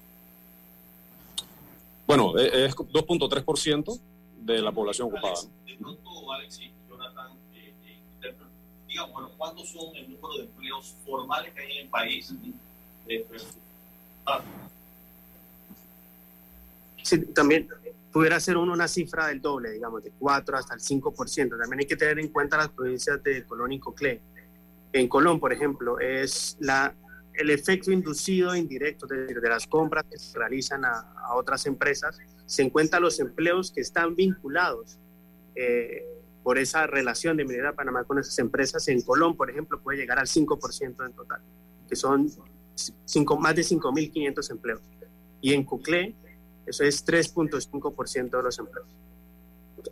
[2.06, 3.99] Bueno, e, es 2.3%
[4.41, 5.36] de la población ocupada.
[5.65, 7.73] De pronto, Alex y Jonathan, eh,
[8.23, 8.34] eh,
[8.89, 12.34] digamos, bueno, ¿cuántos son el número de empleos formales que hay en el país?
[13.08, 13.47] Eh, pues,
[14.26, 14.41] ah.
[17.04, 17.69] Sí, también
[18.12, 21.58] pudiera ser uno una cifra del doble, digamos, de 4 hasta el 5%.
[21.58, 24.21] También hay que tener en cuenta las provincias de Colón y Coclé
[24.93, 26.95] en Colón, por ejemplo, es la,
[27.34, 32.19] el efecto inducido indirecto de, de las compras que se realizan a, otras empresas.
[32.45, 34.99] Se encuentran los empleos que están vinculados
[35.56, 36.06] eh,
[36.43, 38.88] por esa relación de Minera Panamá con esas empresas.
[38.88, 41.41] En Colón, por ejemplo, puede llegar al 5% en total,
[41.89, 42.29] que son
[43.06, 44.82] cinco, más de 5.500 empleos.
[45.41, 46.15] Y en Cuclé,
[46.65, 48.88] eso es 3.5% de los empleos.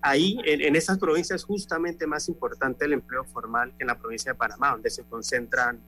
[0.01, 4.31] Ahí, en, en esas provincias, justamente más importante el empleo formal que en la provincia
[4.31, 5.79] de Panamá, donde se concentran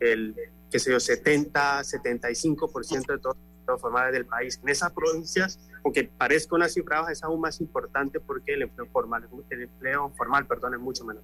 [0.00, 0.34] el,
[0.70, 4.60] qué sé yo, 70, 75% de todos los empleos formales del país.
[4.62, 8.86] En esas provincias, aunque parezca una cifra baja, es aún más importante porque el empleo
[8.86, 11.22] formal, el empleo formal, perdón, es mucho menos.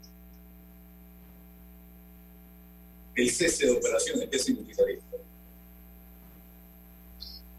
[3.15, 4.99] El cese de operaciones, ¿qué significaría?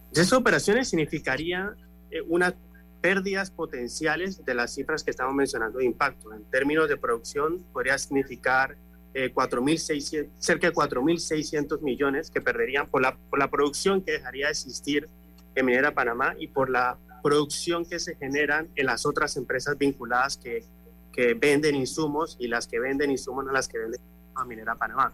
[0.09, 1.75] El cese de operaciones significaría
[2.09, 2.53] eh, unas
[3.01, 6.33] pérdidas potenciales de las cifras que estamos mencionando de impacto.
[6.33, 8.77] En términos de producción, podría significar
[9.13, 14.45] eh, 4.600, cerca de 4.600 millones que perderían por la, por la producción que dejaría
[14.45, 15.09] de existir
[15.55, 20.37] en Minera Panamá y por la producción que se generan en las otras empresas vinculadas
[20.37, 20.63] que,
[21.11, 23.99] que venden insumos y las que venden insumos no las que venden
[24.35, 25.13] a Minera Panamá.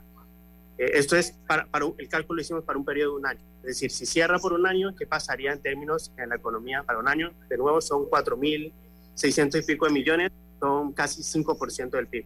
[0.78, 3.40] Eh, esto es, para, para, el cálculo lo hicimos para un periodo de un año.
[3.62, 7.00] Es decir, si cierra por un año, ¿qué pasaría en términos en la economía para
[7.00, 7.34] un año?
[7.50, 12.26] De nuevo, son 4.600 y pico de millones, son casi 5% del PIB.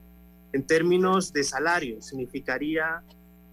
[0.53, 3.01] En términos de salario, significaría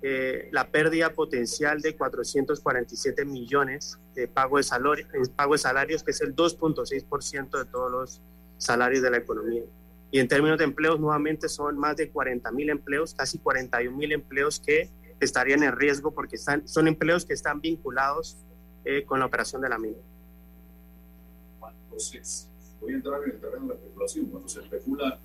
[0.02, 6.10] eh, la pérdida potencial de 447 millones de pago de, salario, pago de salarios, que
[6.10, 8.22] es el 2.6% de todos los
[8.58, 9.62] salarios de la economía.
[10.10, 14.12] Y en términos de empleos, nuevamente son más de 40 mil empleos, casi 41 mil
[14.12, 14.88] empleos que
[15.20, 18.38] estarían en riesgo porque están, son empleos que están vinculados
[18.84, 19.98] eh, con la operación de la mina.
[21.84, 22.48] Entonces,
[22.80, 24.26] voy a entrar en el terreno de la especulación.
[24.26, 25.18] Cuando se especula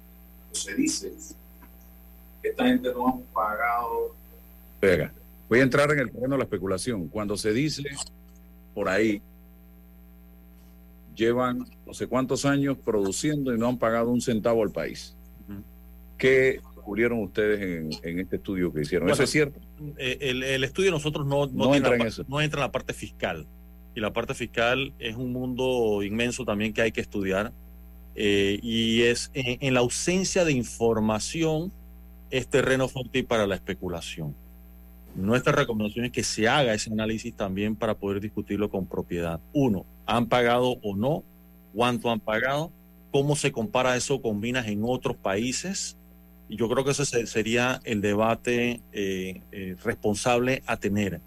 [0.51, 1.13] o se dice
[2.41, 4.15] que esta gente no ha pagado.
[4.81, 5.13] Venga,
[5.47, 7.07] voy a entrar en el terreno de la especulación.
[7.07, 7.83] Cuando se dice
[8.73, 9.21] por ahí
[11.15, 15.15] llevan no sé cuántos años produciendo y no han pagado un centavo al país.
[16.17, 19.05] ¿Qué descubrieron ustedes en, en, este estudio que hicieron?
[19.07, 19.59] Bueno, ¿Eso es cierto?
[19.97, 22.23] Eh, El, el, estudio nosotros no, no, No entra la en eso.
[22.27, 23.45] no entra en la parte fiscal.
[23.95, 27.51] Y la parte fiscal es un mundo inmenso también que hay que estudiar.
[28.15, 31.71] Eh, y es en, en la ausencia de información
[32.29, 34.35] es terreno fértil para la especulación.
[35.15, 39.39] Nuestra recomendación es que se haga ese análisis también para poder discutirlo con propiedad.
[39.53, 41.23] Uno, ¿han pagado o no?
[41.73, 42.71] ¿Cuánto han pagado?
[43.11, 45.97] ¿Cómo se compara eso con minas en otros países?
[46.49, 51.21] Y yo creo que ese se- sería el debate eh, eh, responsable a tener.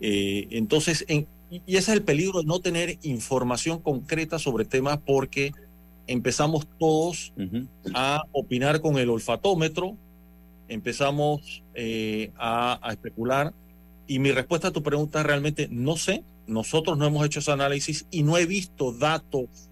[0.00, 4.64] Eh, entonces, en- y y ese es el peligro de no tener información concreta sobre
[4.64, 5.52] temas porque
[6.06, 7.32] empezamos todos
[7.94, 9.96] a opinar con el olfatómetro,
[10.68, 13.52] empezamos eh, a, a especular
[14.06, 18.06] y mi respuesta a tu pregunta realmente no sé, nosotros no hemos hecho ese análisis
[18.10, 19.68] y no he visto datos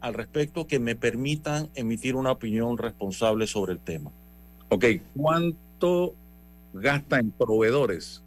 [0.00, 4.12] al respecto que me permitan emitir una opinión responsable sobre el tema.
[4.68, 4.84] Ok,
[5.16, 6.14] ¿cuánto
[6.72, 8.22] gasta en proveedores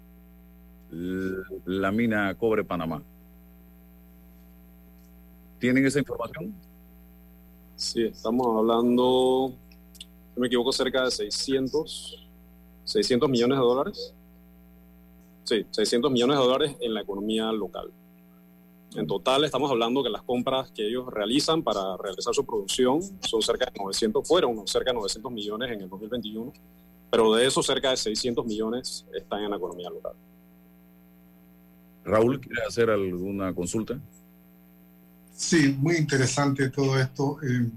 [0.90, 3.04] la mina Cobre Panamá?
[5.60, 6.54] ¿Tienen esa información?
[7.76, 9.54] Sí, estamos hablando,
[10.38, 12.30] no me equivoco, cerca de 600,
[12.84, 14.14] 600 millones de dólares.
[15.46, 17.92] Sí, 600 millones de dólares en la economía local.
[18.96, 23.42] En total estamos hablando que las compras que ellos realizan para realizar su producción son
[23.42, 26.54] cerca de 900, fueron cerca de 900 millones en el 2021,
[27.10, 30.14] pero de eso cerca de 600 millones están en la economía local.
[32.06, 34.00] Raúl, ¿quiere hacer alguna consulta?
[35.34, 37.38] Sí, muy interesante todo esto.
[37.42, 37.70] Eh,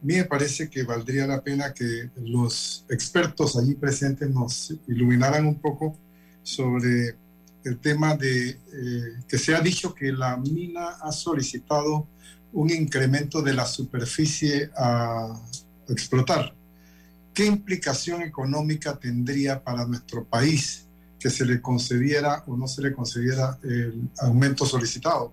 [0.00, 5.44] a mí me parece que valdría la pena que los expertos allí presentes nos iluminaran
[5.44, 5.98] un poco
[6.42, 7.16] sobre
[7.64, 8.58] el tema de eh,
[9.26, 12.06] que se ha dicho que la mina ha solicitado
[12.52, 15.34] un incremento de la superficie a
[15.88, 16.54] explotar.
[17.34, 20.86] ¿Qué implicación económica tendría para nuestro país
[21.18, 25.32] que se le concediera o no se le concediera el aumento solicitado?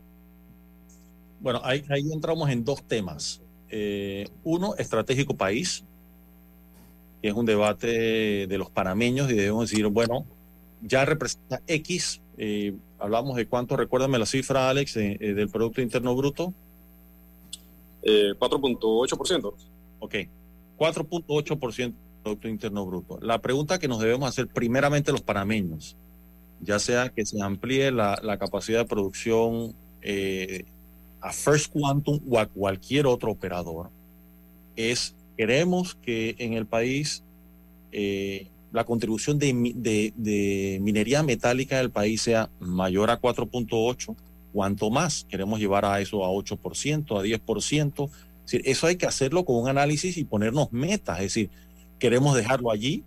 [1.39, 3.44] Bueno, ahí, ahí entramos en dos temas.
[3.77, 5.83] Eh, uno, estratégico país,
[7.21, 10.25] que es un debate de los panameños y debemos decir, bueno,
[10.81, 16.15] ya representa X, eh, hablamos de cuánto, recuérdame la cifra, Alex, eh, del Producto Interno
[16.15, 16.53] Bruto.
[18.03, 19.53] Eh, 4.8%.
[19.99, 20.15] Ok,
[20.77, 23.19] 4.8% del Producto Interno Bruto.
[23.21, 25.97] La pregunta que nos debemos hacer primeramente los panameños,
[26.61, 30.63] ya sea que se amplíe la, la capacidad de producción eh,
[31.25, 33.89] a First Quantum o a cualquier otro operador,
[34.75, 37.23] es, queremos que en el país
[37.91, 44.15] eh, la contribución de, de- de minería metálica del país sea mayor a 4.8,
[44.53, 48.05] cuanto más queremos llevar a eso a 8%, a 10%.
[48.45, 51.49] Es decir, eso hay que hacerlo con un análisis y ponernos metas, es decir,
[51.99, 53.03] queremos dejarlo allí.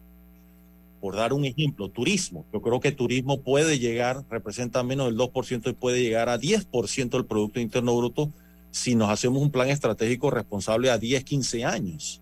[1.01, 2.45] Por dar un ejemplo, turismo.
[2.53, 7.11] Yo creo que turismo puede llegar, representa menos del 2% y puede llegar a 10%
[7.11, 8.33] del Producto Interno Bruto
[8.71, 12.21] si nos hacemos un plan estratégico responsable a 10, 15 años.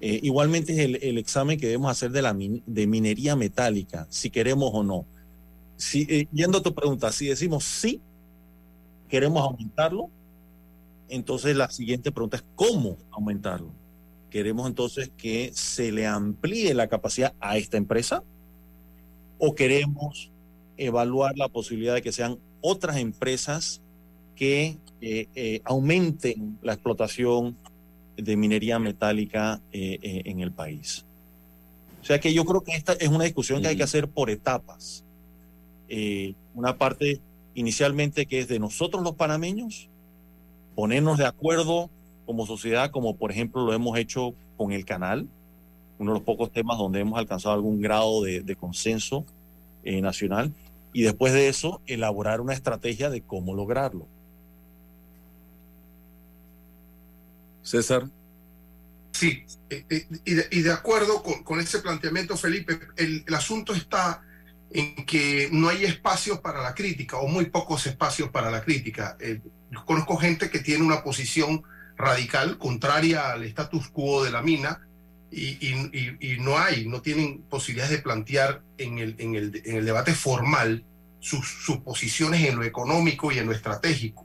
[0.00, 4.70] Eh, igualmente es el, examen que debemos hacer de, la de minería metálica, si queremos
[4.74, 5.06] o no.
[5.76, 8.00] Si, eh, yendo a tu pregunta, si decimos sí,
[9.08, 10.10] queremos aumentarlo,
[11.08, 13.70] entonces la siguiente pregunta es cómo aumentarlo.
[14.34, 18.24] Queremos entonces que se le amplíe la capacidad a esta empresa
[19.38, 20.32] o queremos
[20.76, 23.80] evaluar la posibilidad de que sean otras empresas
[24.34, 27.56] que eh, eh, aumenten la explotación
[28.16, 31.04] de minería metálica eh, en el país.
[32.02, 34.30] O sea que yo creo que esta es una discusión que hay que hacer por
[34.30, 35.04] etapas.
[36.56, 37.20] una parte
[37.54, 39.88] inicialmente que es de nosotros los panameños,
[40.74, 41.88] ponernos de acuerdo
[42.26, 45.28] como sociedad, como por ejemplo lo hemos hecho con el canal,
[45.98, 49.24] uno de los pocos temas donde hemos alcanzado algún grado de, de consenso
[49.84, 50.50] nacional,
[50.94, 54.06] y después de eso elaborar una estrategia de cómo lograrlo.
[57.64, 58.08] César.
[59.12, 64.22] Sí, eh, eh, y de, acuerdo con, ese planteamiento, Felipe, el, asunto está
[64.70, 69.16] en que no hay espacios para la crítica o muy pocos espacios para la crítica.
[69.20, 69.40] Eh,
[69.86, 71.62] conozco gente que tiene una posición
[71.96, 74.80] radical, contraria al status quo de la mina,
[75.30, 80.14] y, no hay, no tienen posibilidades de plantear en el, en el, en el debate
[80.14, 80.84] formal
[81.18, 84.24] sus, sus, posiciones en lo económico y en lo estratégico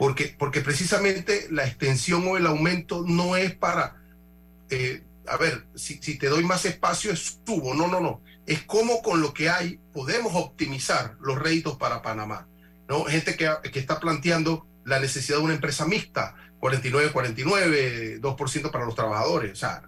[0.00, 3.96] porque, porque precisamente la extensión o el aumento no es para,
[4.70, 8.62] eh, a ver, si, si, te doy más espacio es subo, no, no, no, es
[8.62, 12.48] como con lo que hay podemos optimizar los réditos para Panamá.
[12.88, 13.04] ¿no?
[13.04, 18.94] Gente que, que está planteando la necesidad de una empresa mixta, 49-49, 2% para los
[18.94, 19.52] trabajadores.
[19.52, 19.82] O sea,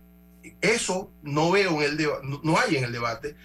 [0.60, 2.08] eso no veo en el
[2.42, 3.36] no hay en el debate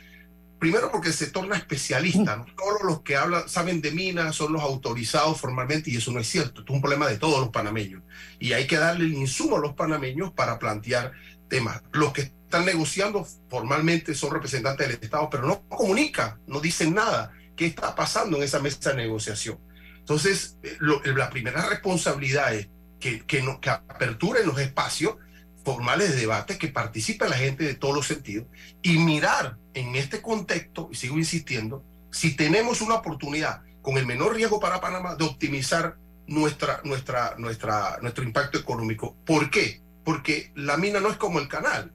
[0.59, 2.45] Primero porque se torna especialista, ¿no?
[2.55, 6.27] Todos los que hablan, saben de minas son los autorizados formalmente y eso no es
[6.27, 6.61] cierto.
[6.61, 8.01] es un problema de todos los panameños.
[8.39, 11.11] Y hay que darle el insumo a los panameños para plantear
[11.47, 11.83] temas.
[11.91, 17.31] Los que están negociando formalmente son representantes del Estado, pero no comunican, no dicen nada.
[17.55, 19.59] ¿Qué está pasando en esa mesa de negociación?
[19.99, 22.67] Entonces, eh, la primera responsabilidad es
[22.99, 25.15] que, que, no, que aperturen los espacios
[25.63, 28.47] formales de debate, que participe la gente de todos los sentidos
[28.81, 34.35] y mirar en este contexto, y sigo insistiendo, si tenemos una oportunidad con el menor
[34.35, 39.15] riesgo para Panamá de optimizar nuestra, nuestra, nuestra, nuestro impacto económico.
[39.25, 39.81] ¿Por qué?
[40.03, 41.93] Porque la mina no es como el canal.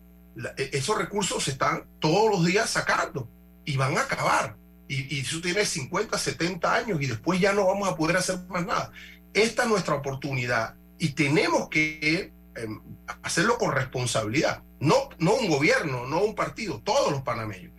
[0.56, 3.28] E, esos recursos se están todos los días sacando
[3.64, 4.56] y van a acabar.
[4.88, 8.38] Y, y eso tiene 50, 70 años y después ya no vamos a poder hacer
[8.48, 8.92] más nada.
[9.34, 12.80] Esta es nuestra oportunidad y tenemos que Em,
[13.22, 14.62] hacerlo con responsabilidad.
[14.78, 17.72] No, no un gobierno, no un partido, todos los panameños.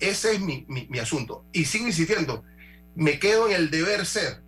[0.00, 1.44] Ese es mi, mi, asunto.
[1.52, 2.42] Y sigo insistiendo,
[2.94, 4.42] me quedo en el deber ser.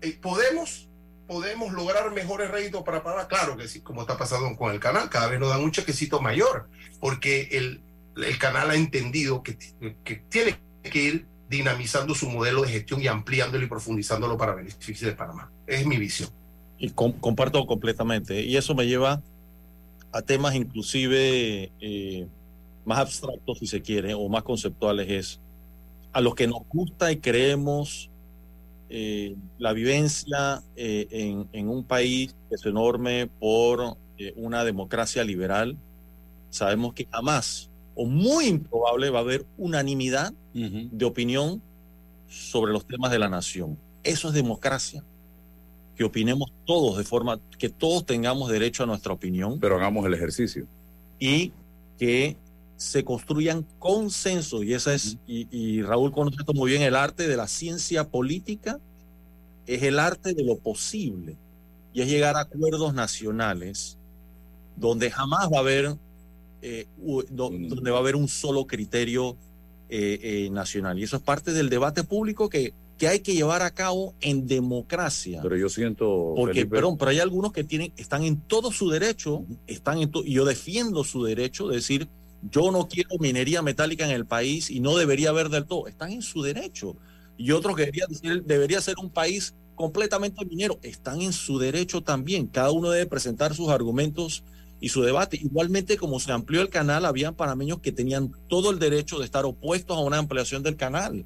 [0.00, 0.90] Eh, ¿Podemos,
[1.26, 3.28] ¿Podemos lograr mejores réditos para Panamá?
[3.28, 6.20] Claro que sí, como está pasando con el canal, cada vez nos dan un chequecito
[6.20, 6.68] mayor,
[7.00, 7.82] porque el,
[8.16, 9.56] el canal ha entendido que,
[10.04, 15.06] que tiene que ir dinamizando su modelo de gestión y ampliándolo y profundizándolo para beneficio
[15.06, 15.52] de Panamá.
[15.66, 16.30] Es mi visión.
[16.78, 18.44] Y comparto completamente.
[18.44, 19.20] Y eso me lleva
[20.12, 22.26] a temas inclusive eh,
[22.84, 25.40] más abstractos, si se quiere, o más conceptuales, es
[26.12, 28.10] a los que nos gusta y creemos
[28.88, 33.96] eh, la vivencia eh, en, en, un país que es enorme por
[34.34, 35.76] una democracia liberal,
[36.50, 41.62] sabemos que jamás o muy improbable va a haber unanimidad de opinión
[42.28, 43.78] sobre los temas de la nación.
[44.02, 45.04] Eso es democracia
[45.98, 49.58] que opinemos todos de forma que todos tengamos derecho a nuestra opinión.
[49.58, 50.64] Pero hagamos el ejercicio.
[51.18, 51.52] Y
[51.98, 52.36] que
[52.76, 54.62] se construyan consensos.
[54.62, 58.78] Y esa es, y, Raúl conoce esto muy bien, el arte de la ciencia política
[59.66, 61.36] es el arte de lo posible.
[61.92, 63.98] Y es llegar a acuerdos nacionales
[64.76, 65.96] donde jamás va a haber,
[66.62, 66.86] eh,
[67.28, 69.36] donde va a haber un solo criterio
[69.88, 70.96] eh, eh, nacional.
[70.96, 74.46] Y eso es parte del debate público que que hay que llevar a cabo en
[74.46, 75.40] democracia.
[75.42, 76.34] Pero yo siento.
[76.36, 80.32] Porque, perdón, pero hay algunos que tienen, están en todo su derecho, están en y
[80.32, 82.08] yo defiendo su derecho de decir,
[82.50, 85.86] yo no quiero minería metálica en el país y no debería haber del todo.
[85.86, 86.96] Están en su derecho.
[87.36, 90.80] Y otros que debería, decir, debería ser un país completamente minero.
[90.82, 92.48] Están en su derecho también.
[92.48, 94.42] Cada uno debe presentar sus argumentos
[94.80, 95.36] y su debate.
[95.36, 99.44] Igualmente, como se amplió el canal, habían panameños que tenían todo el derecho de estar
[99.44, 101.24] opuestos a una ampliación del canal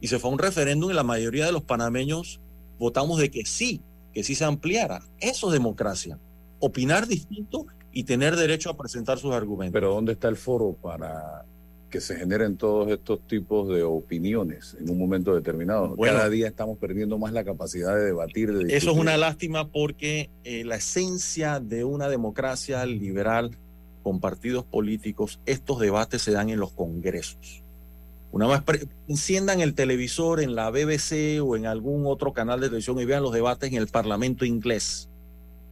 [0.00, 2.40] y se fue a un referéndum y la mayoría de los panameños
[2.78, 3.80] votamos de que sí,
[4.12, 5.00] que sí se ampliara.
[5.20, 6.18] Eso es democracia.
[6.58, 9.72] Opinar distinto y tener derecho a presentar sus argumentos.
[9.72, 11.44] Pero ¿dónde está el foro para
[11.90, 15.96] que se generen todos estos tipos de opiniones en un momento determinado.
[15.96, 18.50] Cada día estamos perdiendo más la capacidad de debatir.
[18.68, 23.56] eso es una lástima porque eh, la esencia de una democracia liberal
[24.02, 27.64] con partidos políticos, estos debates se dan en los congresos.
[28.36, 33.00] Una vez enciendan el televisor en la BBC o en algún otro canal de televisión
[33.00, 35.08] y vean los debates en el Parlamento inglés,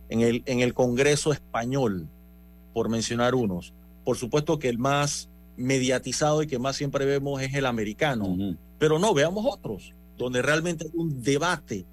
[0.08, 2.08] en el, en el Congreso español,
[2.72, 3.74] por mencionar unos.
[4.02, 8.34] Por supuesto que el más mediatizado y que más siempre vemos es el americano,
[8.78, 11.84] pero no, veamos otros, donde realmente hay un debate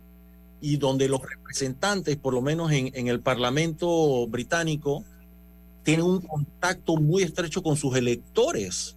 [0.61, 5.03] y donde los representantes, por lo menos en, en el Parlamento británico,
[5.83, 8.95] tienen un contacto muy estrecho con sus electores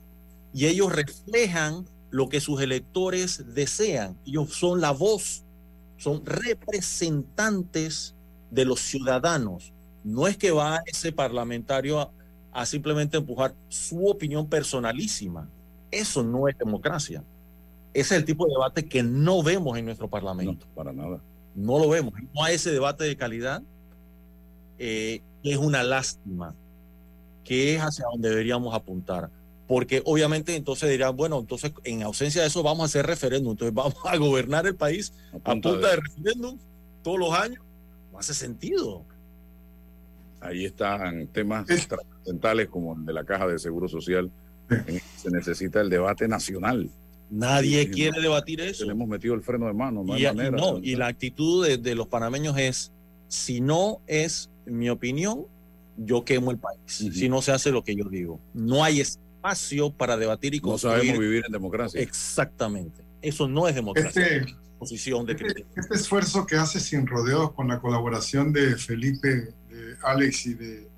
[0.55, 4.16] y ellos reflejan lo que sus electores desean.
[4.24, 5.42] Ellos son la voz,
[5.96, 8.14] son representantes
[8.52, 9.72] de los ciudadanos.
[10.05, 12.12] No es que va ese parlamentario
[12.52, 15.50] a, simplemente empujar su opinión personalísima.
[15.90, 17.24] Eso no es democracia.
[17.92, 20.66] Ese es el tipo de debate que no vemos en nuestro parlamento.
[20.72, 21.20] para nada.
[21.57, 22.14] No lo vemos.
[22.32, 23.61] No hay ese debate de calidad.
[24.78, 26.55] Eh, es una lástima,
[27.42, 29.30] que es hacia donde deberíamos apuntar
[29.66, 33.74] porque obviamente entonces dirán, bueno, entonces en ausencia de eso vamos a hacer referéndum, entonces
[33.74, 35.96] vamos a gobernar el país a punta, de...
[35.96, 36.58] referéndum
[37.02, 37.62] todos los años.
[38.12, 39.04] No hace sentido.
[40.40, 44.30] Ahí están temas trascendentales como el de la caja de seguro social.
[45.16, 46.90] Se necesita el debate nacional.
[47.30, 48.84] Nadie quiere debatir eso.
[48.84, 50.56] Tenemos metido el freno de mano, no y, hay manera.
[50.56, 52.92] No, y la actitud de, de, los panameños es,
[53.28, 55.46] si no es mi opinión,
[55.96, 56.80] yo quemo el país.
[56.86, 58.40] Si no se hace lo que yo digo.
[58.52, 59.00] No hay
[59.45, 60.97] espacio para debatir y construir.
[60.97, 62.01] No sabemos vivir en democracia.
[62.01, 63.03] Exactamente.
[63.20, 64.26] Eso no es democracia.
[64.26, 69.55] Este, Posición de este, este, esfuerzo que hace sin rodeos con la colaboración de Felipe,
[69.70, 70.88] de Alex y de,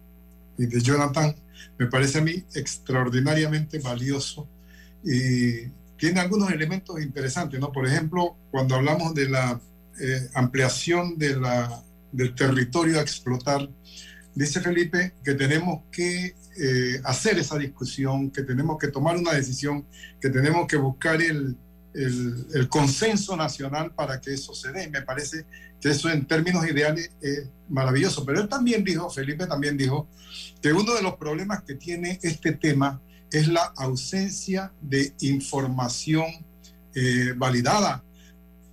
[0.59, 1.37] y de Jonathan,
[1.79, 4.49] me parece a mí extraordinariamente valioso
[5.05, 5.69] y
[5.99, 7.71] tiene algunos elementos interesantes, ¿no?
[7.71, 9.61] Por ejemplo, cuando hablamos de la
[10.01, 13.69] eh, ampliación de la, del territorio a explotar,
[14.35, 19.87] dice Felipe que tenemos que eh, hacer esa discusión, que tenemos que tomar una decisión,
[20.21, 21.57] que tenemos que buscar el,
[21.95, 24.89] el, consenso nacional para que eso se dé.
[24.89, 25.47] Me parece
[25.81, 28.25] que eso en términos ideales es maravilloso.
[28.25, 30.09] Pero él también dijo, Felipe también dijo,
[30.61, 33.01] que uno de los problemas que tiene este tema
[33.31, 36.27] es la ausencia de información
[36.95, 38.03] eh, validada.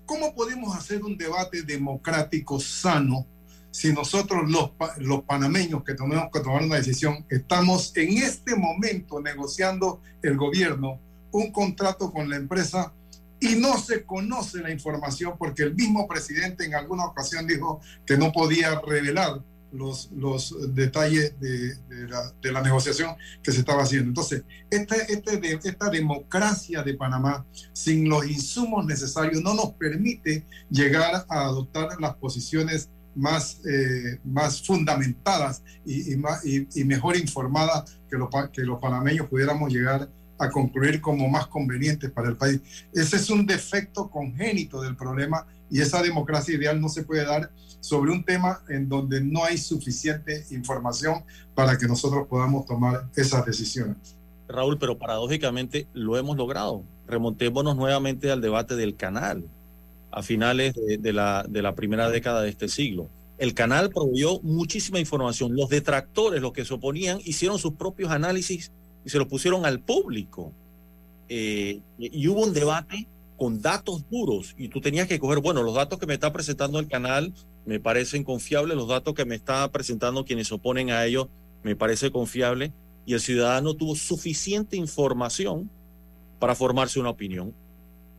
[0.06, 3.26] ¿Cómo podemos hacer un debate democrático sano
[3.74, 4.70] si nosotros los,
[5.00, 11.00] los panameños que tenemos que tomar una decisión estamos en este momento negociando el gobierno
[11.32, 12.94] un contrato con la empresa
[13.40, 18.16] y no se conoce la información porque el mismo presidente en alguna ocasión dijo que
[18.16, 21.76] no podía revelar los, los detalles de,
[22.08, 24.10] la, de, la, negociación que se estaba haciendo.
[24.10, 27.44] Entonces, este, este, esta democracia de Panamá,
[27.74, 34.66] sin los insumos necesarios, no nos permite llegar a adoptar las posiciones más, eh, más
[34.66, 40.10] fundamentadas y, más, y, mejor informadas que, lo, que los panameños pudiéramos llegar
[40.40, 42.62] a concluir como más convenientes para el país.
[42.94, 47.52] Ese es un defecto congénito del problema y esa democracia ideal no se puede dar
[47.80, 53.46] sobre un tema en donde no hay suficiente información para que nosotros podamos tomar esas
[53.46, 54.16] decisiones.
[54.48, 56.84] Raúl, pero paradójicamente lo hemos logrado.
[57.08, 59.50] Remontémonos nuevamente al debate del canal
[60.14, 63.10] a finales de, la, de la primera década de este siglo.
[63.38, 65.56] El canal proveyó muchísima información.
[65.56, 68.72] Los detractores, los que se oponían, hicieron sus propios análisis
[69.04, 70.54] y se los pusieron al público.
[71.30, 73.08] Eh, y hubo un debate
[73.38, 76.80] con datos duros y tú tenías que coger, bueno, los datos que me está presentando
[76.80, 77.34] el canal
[77.66, 81.28] me parecen confiables, los datos que me está presentando quienes se oponen a ellos
[81.64, 82.72] me parece confiable
[83.06, 85.70] y el ciudadano tuvo suficiente información
[86.40, 87.54] para formarse una opinión.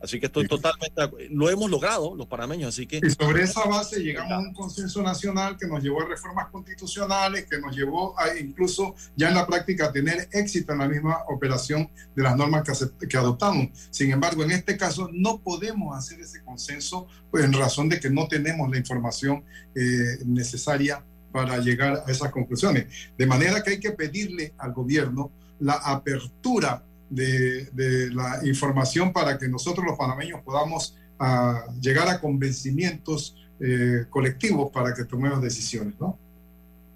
[0.05, 1.01] Así que estoy totalmente,
[1.31, 3.01] lo hemos logrado los panameños, así que...
[3.03, 7.47] Y sobre esa base llegamos a un consenso nacional que nos llevó a reformas constitucionales,
[7.49, 11.23] que nos llevó a incluso ya en la práctica a tener éxito en la misma
[11.27, 13.69] operación de las normas que, que adoptamos.
[13.89, 18.11] Sin embargo, en este caso no podemos hacer ese consenso pues, en razón de que
[18.11, 19.43] no tenemos la información
[19.73, 22.85] eh, necesaria para llegar a esas conclusiones.
[23.17, 29.47] De manera que hay que pedirle al gobierno la apertura de, la información para que
[29.47, 36.17] nosotros los panameños podamos ah, llegar a convencimientos eh, colectivos para que tomemos decisiones, ¿no?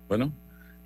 [0.08, 0.34] Bueno,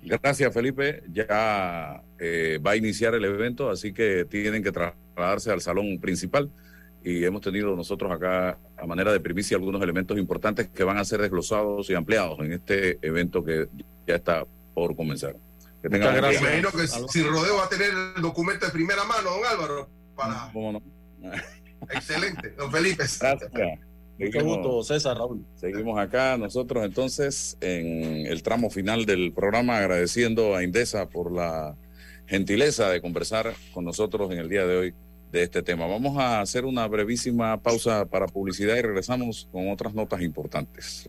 [0.02, 1.02] gracias Felipe.
[1.12, 6.50] Ya eh, va a iniciar el evento, así que tienen que trasladarse al salón principal
[7.02, 11.04] y hemos tenido nosotros acá a manera de primicia algunos elementos importantes que van a
[11.04, 13.68] ser desglosados y ampliados en este evento que
[14.06, 14.44] ya está
[14.74, 15.36] por comenzar.
[15.88, 19.88] Me imagino que sin rodeo va a tener el documento de primera mano, don Álvaro,
[20.16, 20.50] para...
[21.90, 23.04] Excelente, don Felipe.
[23.20, 23.50] Gracias.
[24.16, 25.44] Seguimos, César Raúl.
[25.56, 31.76] Seguimos acá nosotros entonces en el tramo final del programa agradeciendo a Indesa por la
[32.26, 34.94] gentileza de conversar con nosotros en el día de hoy
[35.32, 35.86] de este tema.
[35.86, 41.08] Vamos a hacer una brevísima pausa para publicidad y regresamos con otras notas importantes.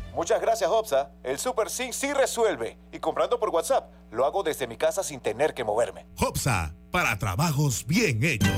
[0.13, 1.11] Muchas gracias, Hopsa.
[1.23, 2.77] El Super Sync sí resuelve.
[2.91, 6.05] Y comprando por WhatsApp, lo hago desde mi casa sin tener que moverme.
[6.19, 8.51] Hopsa, para trabajos bien hechos.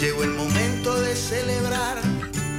[0.00, 1.98] Llegó el momento de celebrar,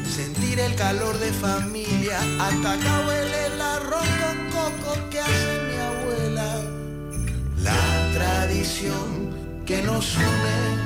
[0.09, 2.19] sentir el calor de familia.
[2.39, 6.61] Hasta acá huele el arroz con coco que hace mi abuela.
[7.57, 10.85] La tradición que nos une.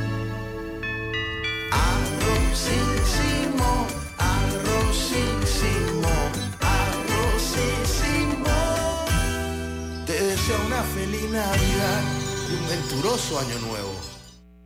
[1.72, 5.39] Arrozísimo, arrozísimo.
[10.58, 12.04] Una feliz Navidad
[12.50, 13.94] y un venturoso año nuevo.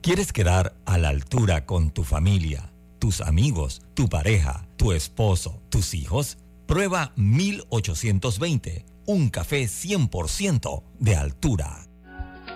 [0.01, 5.93] ¿Quieres quedar a la altura con tu familia, tus amigos, tu pareja, tu esposo, tus
[5.93, 6.37] hijos?
[6.65, 11.87] Prueba 1820, un café 100% de altura.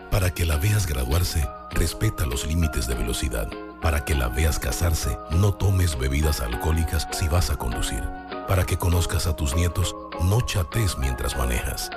[0.09, 3.49] Para que la veas graduarse, respeta los límites de velocidad.
[3.81, 8.03] Para que la veas casarse, no tomes bebidas alcohólicas si vas a conducir.
[8.47, 11.89] Para que conozcas a tus nietos, no chates mientras manejas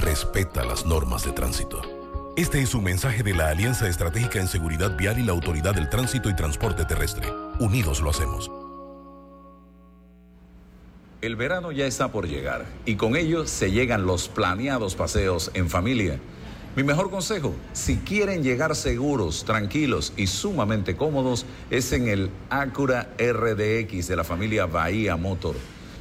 [0.00, 1.82] respeta las normas de tránsito.
[2.36, 5.88] Este es un mensaje de la Alianza Estratégica en Seguridad Vial y la Autoridad del
[5.88, 7.28] Tránsito y Transporte Terrestre.
[7.58, 8.50] Unidos lo hacemos.
[11.20, 15.68] El verano ya está por llegar y con ello se llegan los planeados paseos en
[15.68, 16.20] familia.
[16.76, 23.10] Mi mejor consejo, si quieren llegar seguros, tranquilos y sumamente cómodos, es en el Acura
[23.18, 25.56] RDX de la familia Bahía Motor.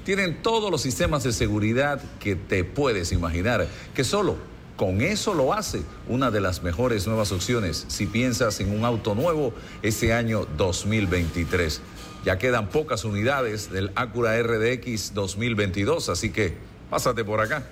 [0.08, 4.38] Tienen todos los sistemas de seguridad que te puedes imaginar, que solo
[4.78, 9.16] con eso lo hace una de las mejores nuevas opciones si piensas en un auto
[9.16, 11.82] nuevo este año 2023.
[12.24, 16.54] Ya quedan pocas unidades del Acura RDX 2022, así que
[16.90, 17.68] pásate por acá.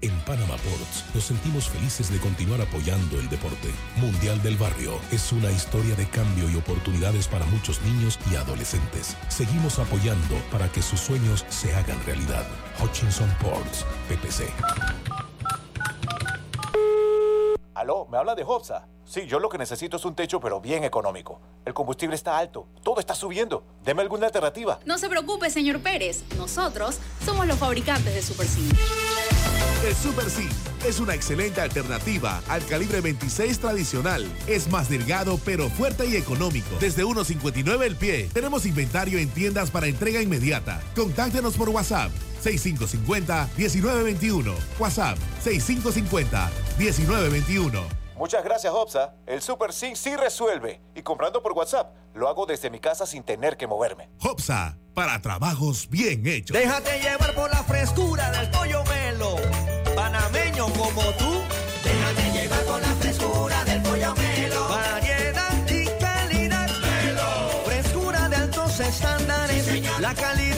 [0.00, 3.68] En Panama Ports nos sentimos felices de continuar apoyando el deporte.
[3.96, 9.16] Mundial del Barrio es una historia de cambio y oportunidades para muchos niños y adolescentes.
[9.28, 12.46] Seguimos apoyando para que sus sueños se hagan realidad.
[12.80, 15.07] Hutchinson Ports, PPC.
[17.88, 18.86] Aló, ¿me habla de Hopsa?
[19.06, 21.40] Sí, yo lo que necesito es un techo, pero bien económico.
[21.64, 23.64] El combustible está alto, todo está subiendo.
[23.82, 24.78] Deme alguna alternativa.
[24.84, 26.22] No se preocupe, señor Pérez.
[26.36, 28.60] Nosotros somos los fabricantes de Super C.
[29.86, 30.46] El Super C
[30.86, 34.30] es una excelente alternativa al calibre 26 tradicional.
[34.46, 36.68] Es más delgado pero fuerte y económico.
[36.80, 38.28] Desde 1.59 el pie.
[38.34, 40.82] Tenemos inventario en tiendas para entrega inmediata.
[40.94, 42.10] Contáctenos por WhatsApp
[42.42, 44.54] 6550-1921.
[44.78, 47.98] WhatsApp 6550-1921.
[48.18, 49.14] Muchas gracias, Hopsa.
[49.26, 50.80] El Super Sync sí resuelve.
[50.96, 54.08] Y comprando por WhatsApp, lo hago desde mi casa sin tener que moverme.
[54.20, 56.56] Hopsa, para trabajos bien hechos.
[56.56, 59.36] Déjate llevar por la frescura del pollo melo.
[59.94, 61.42] Panameño como tú.
[61.84, 64.68] Déjate llevar por la frescura del pollo melo.
[64.68, 66.68] Variedad y calidad.
[66.80, 67.62] Melo.
[67.66, 70.00] Frescura de altos estándares.
[70.00, 70.57] la calidad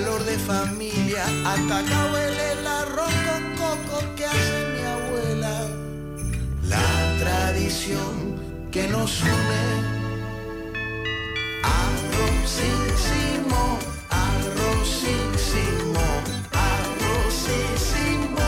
[0.00, 1.24] Calor de familia.
[1.44, 5.68] Hasta acá huele el arroz con coco que hace mi abuela.
[6.64, 9.64] La tradición que nos une.
[11.84, 13.78] Arrozísimo,
[14.08, 16.04] arrozísimo,
[16.72, 18.46] arrozísimo.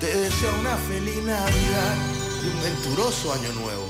[0.00, 1.96] Te deseo una feliz Navidad
[2.42, 3.88] y un venturoso año nuevo.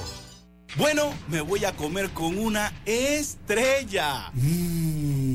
[0.77, 4.31] Bueno, me voy a comer con una estrella.
[4.35, 5.32] Mm.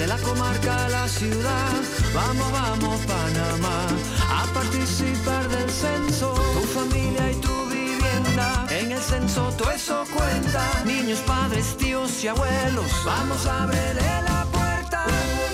[0.00, 1.72] de la comarca a la ciudad,
[2.14, 3.86] vamos, vamos Panamá,
[4.30, 10.84] a participar del censo, tu familia y tu vivienda, en el censo todo eso cuenta,
[10.86, 15.04] niños, padres, tíos y abuelos, vamos a abrirle la puerta,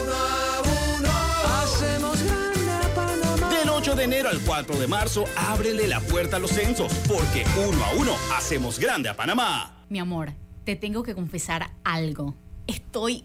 [0.00, 0.62] uno a
[0.94, 1.10] uno,
[1.64, 3.50] hacemos grande a Panamá.
[3.50, 7.44] Del 8 de enero al 4 de marzo, ábrele la puerta a los censos, porque
[7.68, 9.84] uno a uno hacemos grande a Panamá.
[9.88, 12.36] Mi amor, te tengo que confesar algo.
[12.68, 13.24] Estoy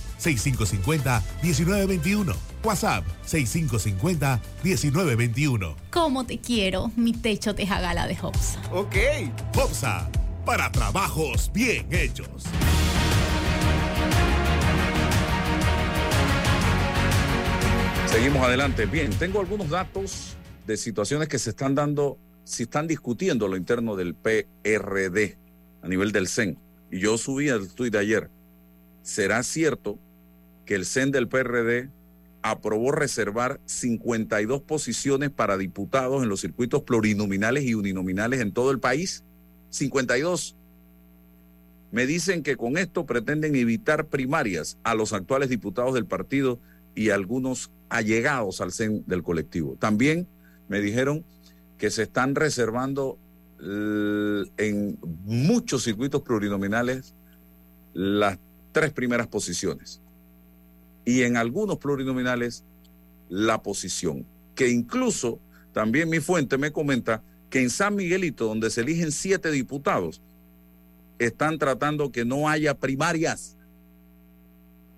[0.21, 2.35] 6550-1921.
[2.63, 5.75] WhatsApp 6550-1921.
[5.89, 8.61] ¿Cómo te quiero, mi techo de jagala de Hopsa?
[8.71, 8.95] Ok.
[9.57, 10.07] Hopsa,
[10.45, 12.45] para trabajos bien hechos.
[18.11, 18.85] Seguimos adelante.
[18.85, 20.35] Bien, tengo algunos datos
[20.67, 25.37] de situaciones que se están dando, se están discutiendo lo interno del PRD
[25.81, 26.59] a nivel del CEN.
[26.91, 28.29] Y yo subí el tuit de ayer.
[29.01, 29.97] ¿Será cierto
[30.71, 31.89] que el CEN del PRD
[32.43, 38.79] aprobó reservar 52 posiciones para diputados en los circuitos plurinominales y uninominales en todo el
[38.79, 39.25] país?
[39.69, 40.55] 52.
[41.91, 46.57] Me dicen que con esto pretenden evitar primarias a los actuales diputados del partido
[46.95, 49.75] y algunos allegados al CEN del colectivo.
[49.77, 50.25] También
[50.69, 51.25] me dijeron
[51.77, 53.17] que se están reservando
[53.59, 57.13] en muchos circuitos plurinominales
[57.93, 58.39] las
[58.71, 59.99] tres primeras posiciones
[61.05, 62.63] y en algunos plurinominales
[63.29, 64.25] la posición,
[64.55, 65.39] que incluso
[65.73, 70.21] también mi fuente me comenta que en San Miguelito, donde se eligen siete diputados,
[71.19, 73.57] están tratando que no haya primarias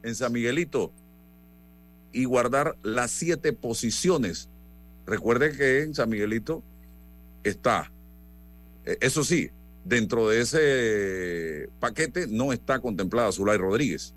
[0.03, 0.91] en San Miguelito
[2.11, 4.49] y guardar las siete posiciones.
[5.05, 6.63] Recuerde que en San Miguelito
[7.43, 7.91] está,
[8.85, 9.49] eh, eso sí,
[9.83, 14.15] dentro de ese paquete no está contemplada Zulay Rodríguez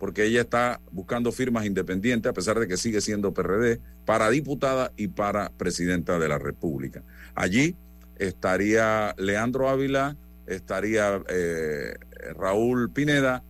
[0.00, 4.92] porque ella está buscando firmas independientes, a pesar de que sigue siendo PRD, para diputada
[4.96, 7.02] y para presidenta de la República.
[7.34, 7.76] Allí
[8.16, 11.94] estaría Leandro Ávila, estaría eh,
[12.34, 13.44] Raúl Pineda,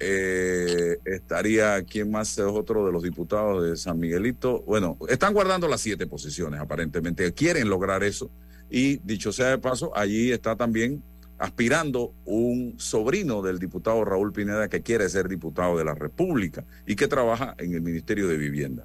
[0.00, 4.60] eh, estaría, ¿quién más es otro de los diputados de San Miguelito?
[4.62, 8.28] Bueno, están guardando las siete posiciones, aparentemente, quieren lograr eso.
[8.68, 11.00] Y dicho sea de paso, allí está también
[11.42, 16.94] aspirando un sobrino del diputado Raúl Pineda que quiere ser diputado de la República y
[16.94, 18.84] que trabaja en el Ministerio de Vivienda,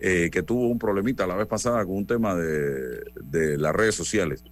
[0.00, 3.94] eh, que tuvo un problemita la vez pasada con un tema de, de las redes
[3.94, 4.42] sociales.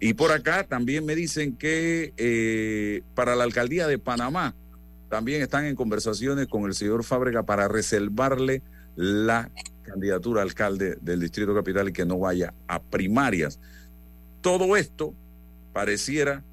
[0.00, 4.54] Y por acá también me dicen que eh, para la alcaldía de Panamá
[5.08, 8.60] también están en conversaciones con el señor Fábrega para reservarle
[8.96, 9.50] la
[9.82, 13.58] candidatura a alcalde del Distrito Capital y que no vaya a primarias.
[14.42, 15.14] Todo esto
[15.72, 16.44] pareciera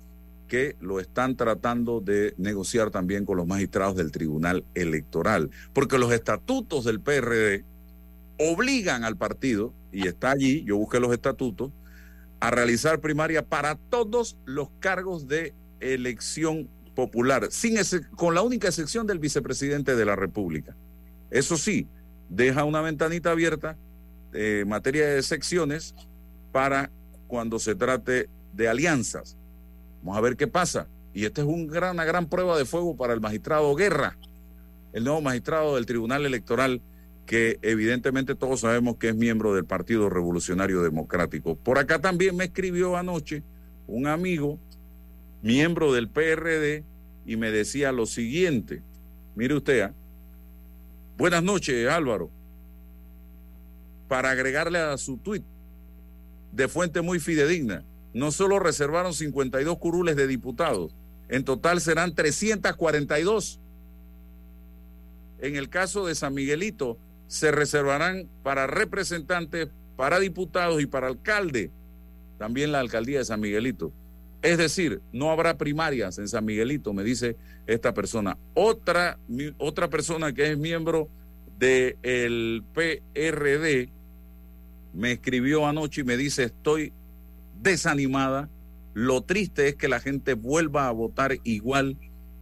[0.48, 6.12] que lo están tratando de negociar también con los magistrados del Tribunal Electoral, porque los
[6.12, 7.64] estatutos del PRD
[8.38, 11.72] obligan al partido, y está allí, yo busqué los estatutos,
[12.40, 17.78] a realizar primaria para todos los cargos de elección popular, sin
[18.16, 20.76] con la única excepción del vicepresidente de la República.
[21.32, 21.88] Eso sí,
[22.30, 23.78] deja una ventanita abierta
[24.34, 25.96] en materia de secciones
[26.52, 26.92] para
[27.28, 29.38] cuando se trate de alianzas.
[30.04, 30.88] Vamos a ver qué pasa.
[31.14, 34.18] Y esta es una gran prueba de fuego para el magistrado Guerra,
[34.92, 36.82] el nuevo magistrado del Tribunal Electoral,
[37.26, 41.56] que evidentemente todos sabemos que es miembro del Partido Revolucionario Democrático.
[41.56, 43.44] Por acá también me escribió anoche
[43.88, 44.60] un amigo,
[45.42, 46.84] miembro del PRD,
[47.26, 48.82] y me decía lo siguiente.
[49.36, 49.94] Mire usted, ¿ah?
[51.18, 52.30] buenas noches Álvaro.
[54.10, 55.44] Para agregarle a su tuit,
[56.52, 60.96] de fuente muy fidedigna, no solo reservaron 52 curules de diputados,
[61.30, 63.60] en total serán 342.
[65.40, 66.98] En el caso de San Miguelito,
[67.28, 71.72] se reservarán para representantes, para diputados y para alcalde,
[72.38, 73.92] también la alcaldía de San Miguelito.
[74.42, 78.38] Es decir, no habrá primarias en San Miguelito, me dice esta persona.
[78.54, 79.18] Otra,
[79.58, 81.08] otra persona que es miembro
[81.58, 83.90] del PRD
[84.94, 86.94] me escribió anoche y me dice, estoy
[87.64, 88.50] desanimada.
[88.94, 91.98] Lo triste es que la gente vuelva a votar igual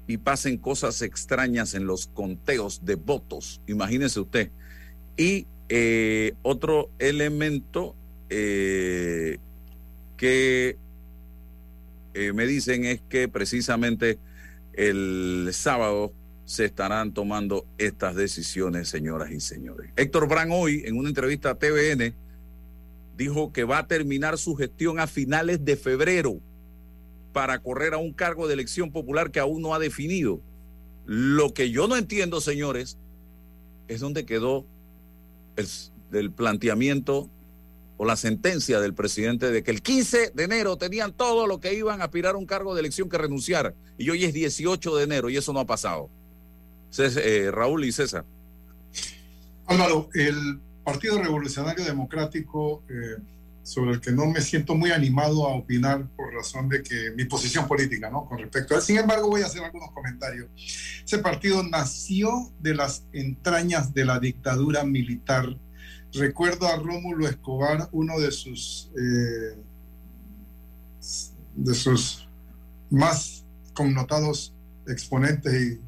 [0.08, 3.62] y pasen cosas extrañas en los conteos de votos.
[3.68, 4.52] Imagínese usted.
[5.16, 7.96] Y eh, otro elemento
[8.30, 9.38] eh,
[10.18, 10.76] que
[12.14, 14.20] eh, me dicen es que precisamente
[14.74, 16.14] el sábado
[16.46, 19.92] se estarán tomando estas decisiones, señoras y señores.
[19.96, 22.14] Héctor Brand hoy, en una entrevista a TVN,
[23.18, 26.39] dijo que va a terminar su gestión a finales de febrero
[27.34, 30.41] para correr a un cargo de elección popular que aún no ha definido.
[31.05, 32.97] Lo que yo no entiendo, señores,
[33.88, 34.66] es donde quedó
[35.55, 37.30] el, planteamiento
[37.97, 41.74] o la sentencia del presidente de que el 15 de enero tenían todo lo que
[41.74, 43.76] iban a aspirar a un cargo de elección que renunciar.
[43.97, 46.09] Y hoy es 18 de enero y eso no ha pasado.
[46.97, 48.26] Eh, Raúl y César.
[49.68, 53.22] Álvaro, el Partido Revolucionario Democrático, eh,
[53.64, 57.26] sobre el que no me siento muy animado a opinar por razón de que mi
[57.26, 58.26] posición política, ¿no?
[58.26, 58.84] Con respecto a él.
[58.84, 60.50] Sin embargo, voy a hacer algunos comentarios.
[61.06, 65.56] Ese partido nació de las entrañas de la dictadura militar
[66.14, 69.56] Recuerdo a Rómulo Escobar, uno de sus, eh,
[71.56, 72.28] de sus
[72.90, 74.54] más connotados
[74.88, 75.80] exponentes y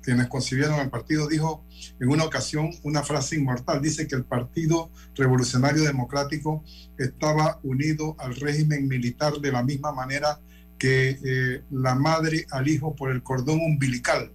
[0.00, 1.64] quienes concibieron el partido, dijo
[2.00, 3.80] en una ocasión una frase inmortal.
[3.82, 6.64] Dice que el Partido Revolucionario Democrático
[6.98, 10.40] estaba unido al régimen militar de la misma manera
[10.78, 14.32] que eh, la madre al hijo por el cordón umbilical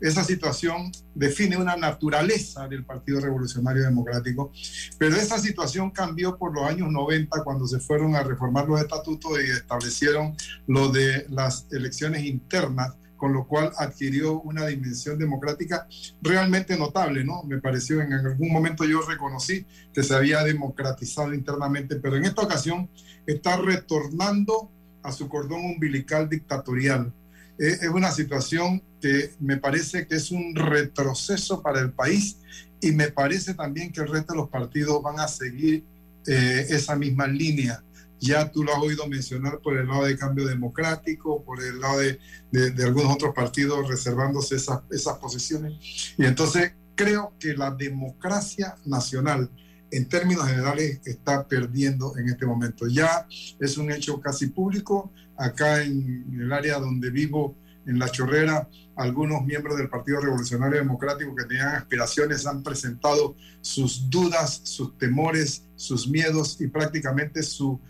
[0.00, 4.52] esa situación define una naturaleza del Partido Revolucionario Democrático,
[4.98, 9.32] pero esa situación cambió por los años 90 cuando se fueron a reformar los estatutos
[9.40, 15.86] y establecieron lo de las elecciones internas, con lo cual adquirió una dimensión democrática
[16.20, 17.42] realmente notable, ¿no?
[17.44, 22.42] Me pareció, en algún momento yo reconocí que se había democratizado internamente, pero en esta
[22.42, 22.88] ocasión
[23.26, 24.70] está retornando
[25.02, 27.12] a su cordón umbilical dictatorial
[27.58, 32.38] es una situación que me parece que es un retroceso para el país
[32.80, 35.84] y me parece también que el resto de los partidos van a seguir
[36.26, 37.82] eh, esa misma línea.
[38.20, 41.98] Ya tú lo has oído mencionar por el lado de cambio democrático, por el lado
[41.98, 42.18] de,
[42.50, 46.14] de, algunos otros partidos reservándose esas, esas posiciones.
[46.16, 49.50] Y entonces creo que la democracia nacional,
[49.90, 52.86] en términos generales, está perdiendo en este momento.
[52.86, 53.26] Ya
[53.58, 57.56] es un hecho casi público acá en el área donde vivo,
[57.86, 64.08] en La Chorrera, algunos miembros del Partido Revolucionario Democrático que tenían aspiraciones han presentado sus
[64.08, 67.80] dudas, sus temores, sus miedos y prácticamente su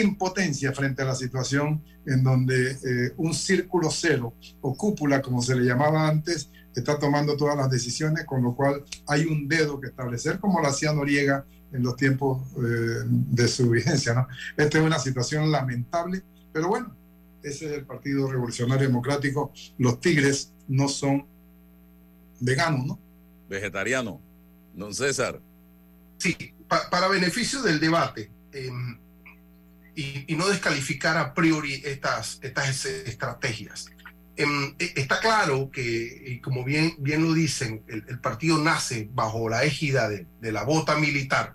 [0.00, 5.54] impotencia frente a la situación en donde eh, un círculo cero o cúpula, como se
[5.56, 9.88] le llamaba antes, está tomando todas las decisiones, con lo cual hay un dedo que
[9.88, 14.14] establecer, como lo hacía Noriega en los tiempos eh, de su vigencia.
[14.14, 14.26] ¿no?
[14.56, 16.22] Esta es una situación lamentable
[16.54, 16.96] pero bueno,
[17.42, 19.52] ese es el Partido Revolucionario Democrático.
[19.76, 21.26] Los tigres no son
[22.38, 22.98] veganos, ¿no?
[23.48, 24.20] Vegetariano.
[24.72, 25.40] Don César.
[26.18, 26.36] Sí,
[26.68, 28.98] para beneficio del debate em,
[29.94, 33.86] y, no descalificar a priori estas, estas estrategias.
[34.36, 39.64] Em, e, está claro que, como bien, bien lo dicen, el, partido nace bajo la
[39.64, 41.54] égida de, la bota militar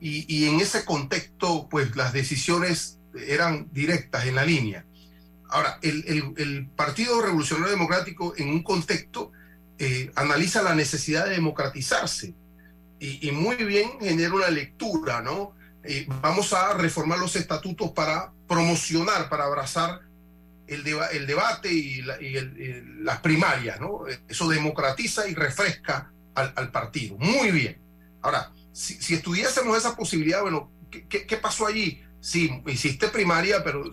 [0.00, 4.84] y, y, en ese contexto, pues las decisiones eran directas en la línea.
[5.48, 9.32] Ahora, el, Partido Revolucionario Democrático en un contexto
[9.78, 12.34] eh, analiza la necesidad de democratizarse
[12.98, 15.54] y, muy bien genera una lectura, ¿no?
[16.20, 20.00] Vamos a reformar los estatutos para promocionar, para abrazar
[20.66, 22.02] el, el debate y,
[23.02, 24.04] las primarias, ¿no?
[24.28, 27.16] Eso democratiza y refresca al, partido.
[27.18, 27.78] Muy bien.
[28.22, 32.02] Ahora, si, estudiásemos esa posibilidad, bueno, ¿qué, pasó allí?
[32.20, 33.84] Sí, hiciste primaria, pero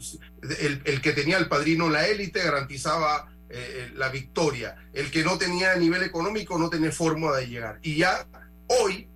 [0.60, 4.76] el, que tenía el padrino la élite garantizaba eh, la victoria.
[4.94, 7.80] El que no tenía nivel económico no tenía forma de llegar.
[7.84, 8.26] Y ya
[8.68, 9.08] hoy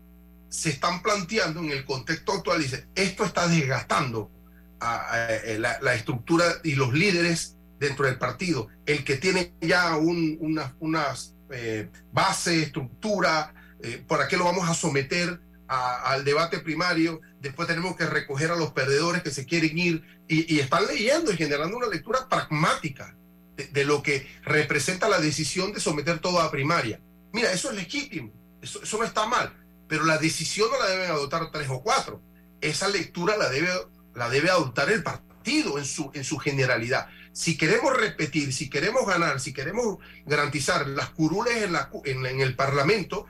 [0.49, 4.31] se están planteando en el contexto actual, dice, esto está desgastando
[4.79, 5.27] a,
[5.57, 8.67] la, estructura y los líderes dentro del partido.
[8.85, 14.69] El que tiene ya un, una, unas eh, base, estructura, eh, ¿para qué lo vamos
[14.69, 17.21] a someter al debate primario?
[17.41, 21.37] Después tenemos que recoger a los perdedores que se quieren ir y, están leyendo y
[21.37, 23.15] generando una lectura pragmática
[23.55, 26.99] de, lo que representa la decisión de someter todo a primaria.
[27.33, 28.31] Mira, eso es legítimo,
[28.61, 29.53] eso no está mal,
[29.87, 32.21] pero la decisión no la deben adoptar tres o cuatro.
[32.61, 33.69] Esa lectura la debe
[34.17, 37.07] la debe adoptar el partido en su, en su generalidad.
[37.31, 42.55] Si queremos repetir, si queremos ganar, si queremos garantizar las curules en, la, en, el
[42.55, 43.27] Parlamento,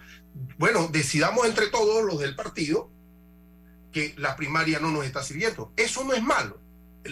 [0.58, 2.90] bueno, decidamos entre todos los del partido
[3.92, 5.74] que la primaria no nos está sirviendo.
[5.76, 6.62] Eso no es malo.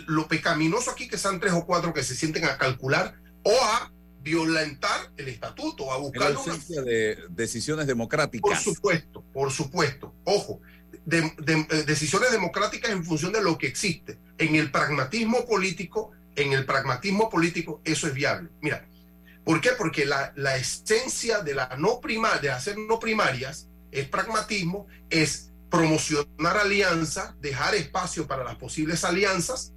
[0.07, 3.91] Lo pecaminoso aquí que sean tres o cuatro que se sienten a calcular o a
[4.25, 8.63] violentar el estatuto, a buscar la ausencia de decisiones democráticas.
[8.63, 10.15] Por supuesto, por supuesto.
[10.23, 10.61] Ojo,
[11.05, 14.17] de, eh, decisiones democráticas en función de lo que existe.
[14.39, 18.49] En el pragmatismo político, en el pragmatismo político, eso es viable.
[18.61, 18.87] Mira,
[19.43, 19.69] ¿por qué?
[19.77, 25.51] Porque la, la esencia de la no primaria, de hacer no primarias, es pragmatismo, es
[25.69, 29.71] promocionar alianzas, dejar espacio para las posibles alianzas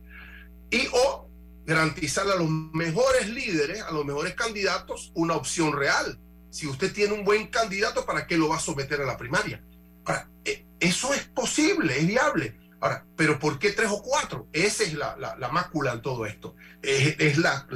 [0.71, 1.28] y o
[1.69, 6.19] garantizar a los mejores líderes, a los mejores candidatos, una opción real.
[6.49, 9.63] Si usted tiene un buen candidato, ¿para qué lo va a someter a la primaria?
[10.47, 12.59] Eh, eso es posible, es viable.
[12.81, 14.49] Ahora, pero ¿por qué tres o cuatro?
[14.51, 16.57] Esa es la, la, mácula en todo esto.
[16.81, 17.67] Es, la,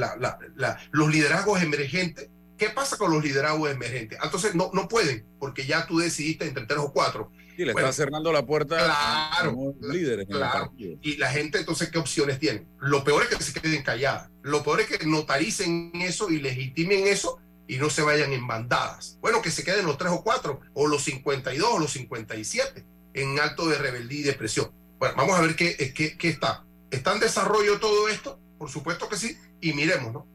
[0.90, 2.30] los liderazgos emergentes.
[2.56, 4.18] ¿Qué pasa con los liderazgos emergentes?
[4.22, 7.30] Entonces no, no pueden, porque ya tú decidiste entre tres o cuatro.
[7.56, 10.26] Y le está cerrando la puerta a los líderes.
[10.26, 10.72] Claro.
[10.76, 12.66] Y la gente, entonces, ¿qué opciones tienen?
[12.80, 14.30] Lo peor es que se queden calladas.
[14.42, 19.18] Lo peor es que notaricen eso y legitimen eso y no se vayan en bandadas.
[19.20, 22.84] Bueno, que se queden los tres o cuatro, o los 52 o los 57
[23.14, 24.70] en alto de rebeldía y depresión.
[24.98, 26.64] Bueno, vamos a ver qué, qué, qué está.
[26.90, 28.38] ¿Está en desarrollo todo esto?
[28.58, 30.26] Por supuesto que sí, y miremos, ¿no?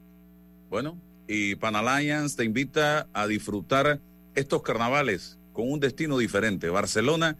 [0.68, 4.00] Bueno, y Pan Alliance te invita a disfrutar
[4.34, 7.36] estos carnavales con un destino diferente, Barcelona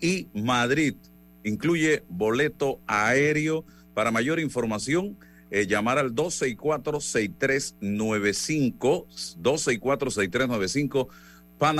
[0.00, 0.96] y Madrid.
[1.44, 3.64] Incluye boleto aéreo.
[3.94, 5.16] Para mayor información,
[5.52, 9.06] eh, llamar al 264-6395,
[9.40, 11.06] 264-6395,
[11.58, 11.76] Pan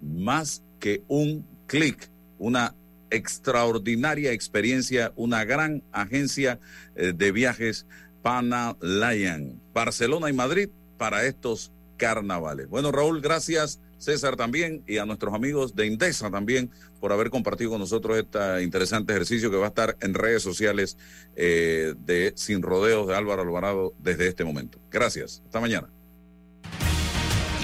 [0.00, 2.08] más que un clic
[2.38, 2.76] una
[3.10, 6.60] extraordinaria experiencia, una gran agencia
[6.94, 7.84] eh, de viajes
[8.22, 10.68] Panalayan, Barcelona y Madrid
[10.98, 12.68] para estos carnavales.
[12.68, 13.80] Bueno, Raúl, gracias.
[14.06, 18.62] César también y a nuestros amigos de Indesa también por haber compartido con nosotros este
[18.62, 20.96] interesante ejercicio que va a estar en redes sociales
[21.34, 24.78] eh, de Sin Rodeos de Álvaro Alvarado desde este momento.
[24.92, 25.42] Gracias.
[25.44, 25.88] Hasta mañana.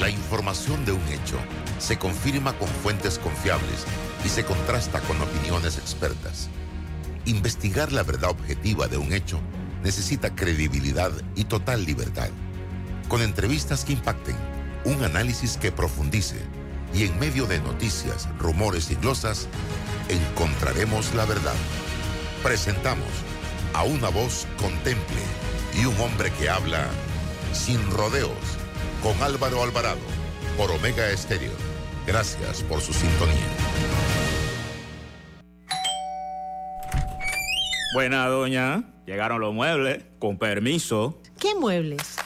[0.01, 1.39] La información de un hecho
[1.79, 3.87] se confirma con fuentes confiables
[4.25, 6.51] y se contrasta con opiniones expertas.
[7.25, 9.41] Investigar la verdad objetiva de un hecho
[9.85, 12.31] necesita credibilidad y total libertad.
[13.09, 14.37] Con entrevistas que impacten,
[14.85, 16.37] un análisis que profundice
[16.95, 19.49] y en medio de noticias, rumores y glosas,
[20.09, 21.55] encontraremos la verdad.
[22.43, 23.09] Presentamos
[23.75, 25.23] a una voz contemple
[25.81, 26.87] y un hombre que habla
[27.53, 28.31] sin rodeos
[29.03, 30.01] con Álvaro Alvarado
[30.57, 31.53] por Omega Estéreo.
[32.07, 33.37] Gracias por su sintonía.
[37.95, 38.85] Buena, doña.
[39.07, 40.05] Llegaron los muebles.
[40.19, 41.21] Con permiso.
[41.39, 42.17] ¿Qué muebles?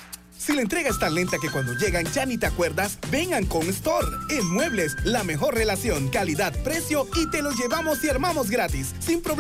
[0.46, 3.68] Si la entrega es tan lenta que cuando llegan ya ni te acuerdas, vengan con
[3.68, 4.06] Store.
[4.30, 9.20] En Muebles, la mejor relación, calidad, precio y te lo llevamos y armamos gratis, sin
[9.20, 9.36] problema.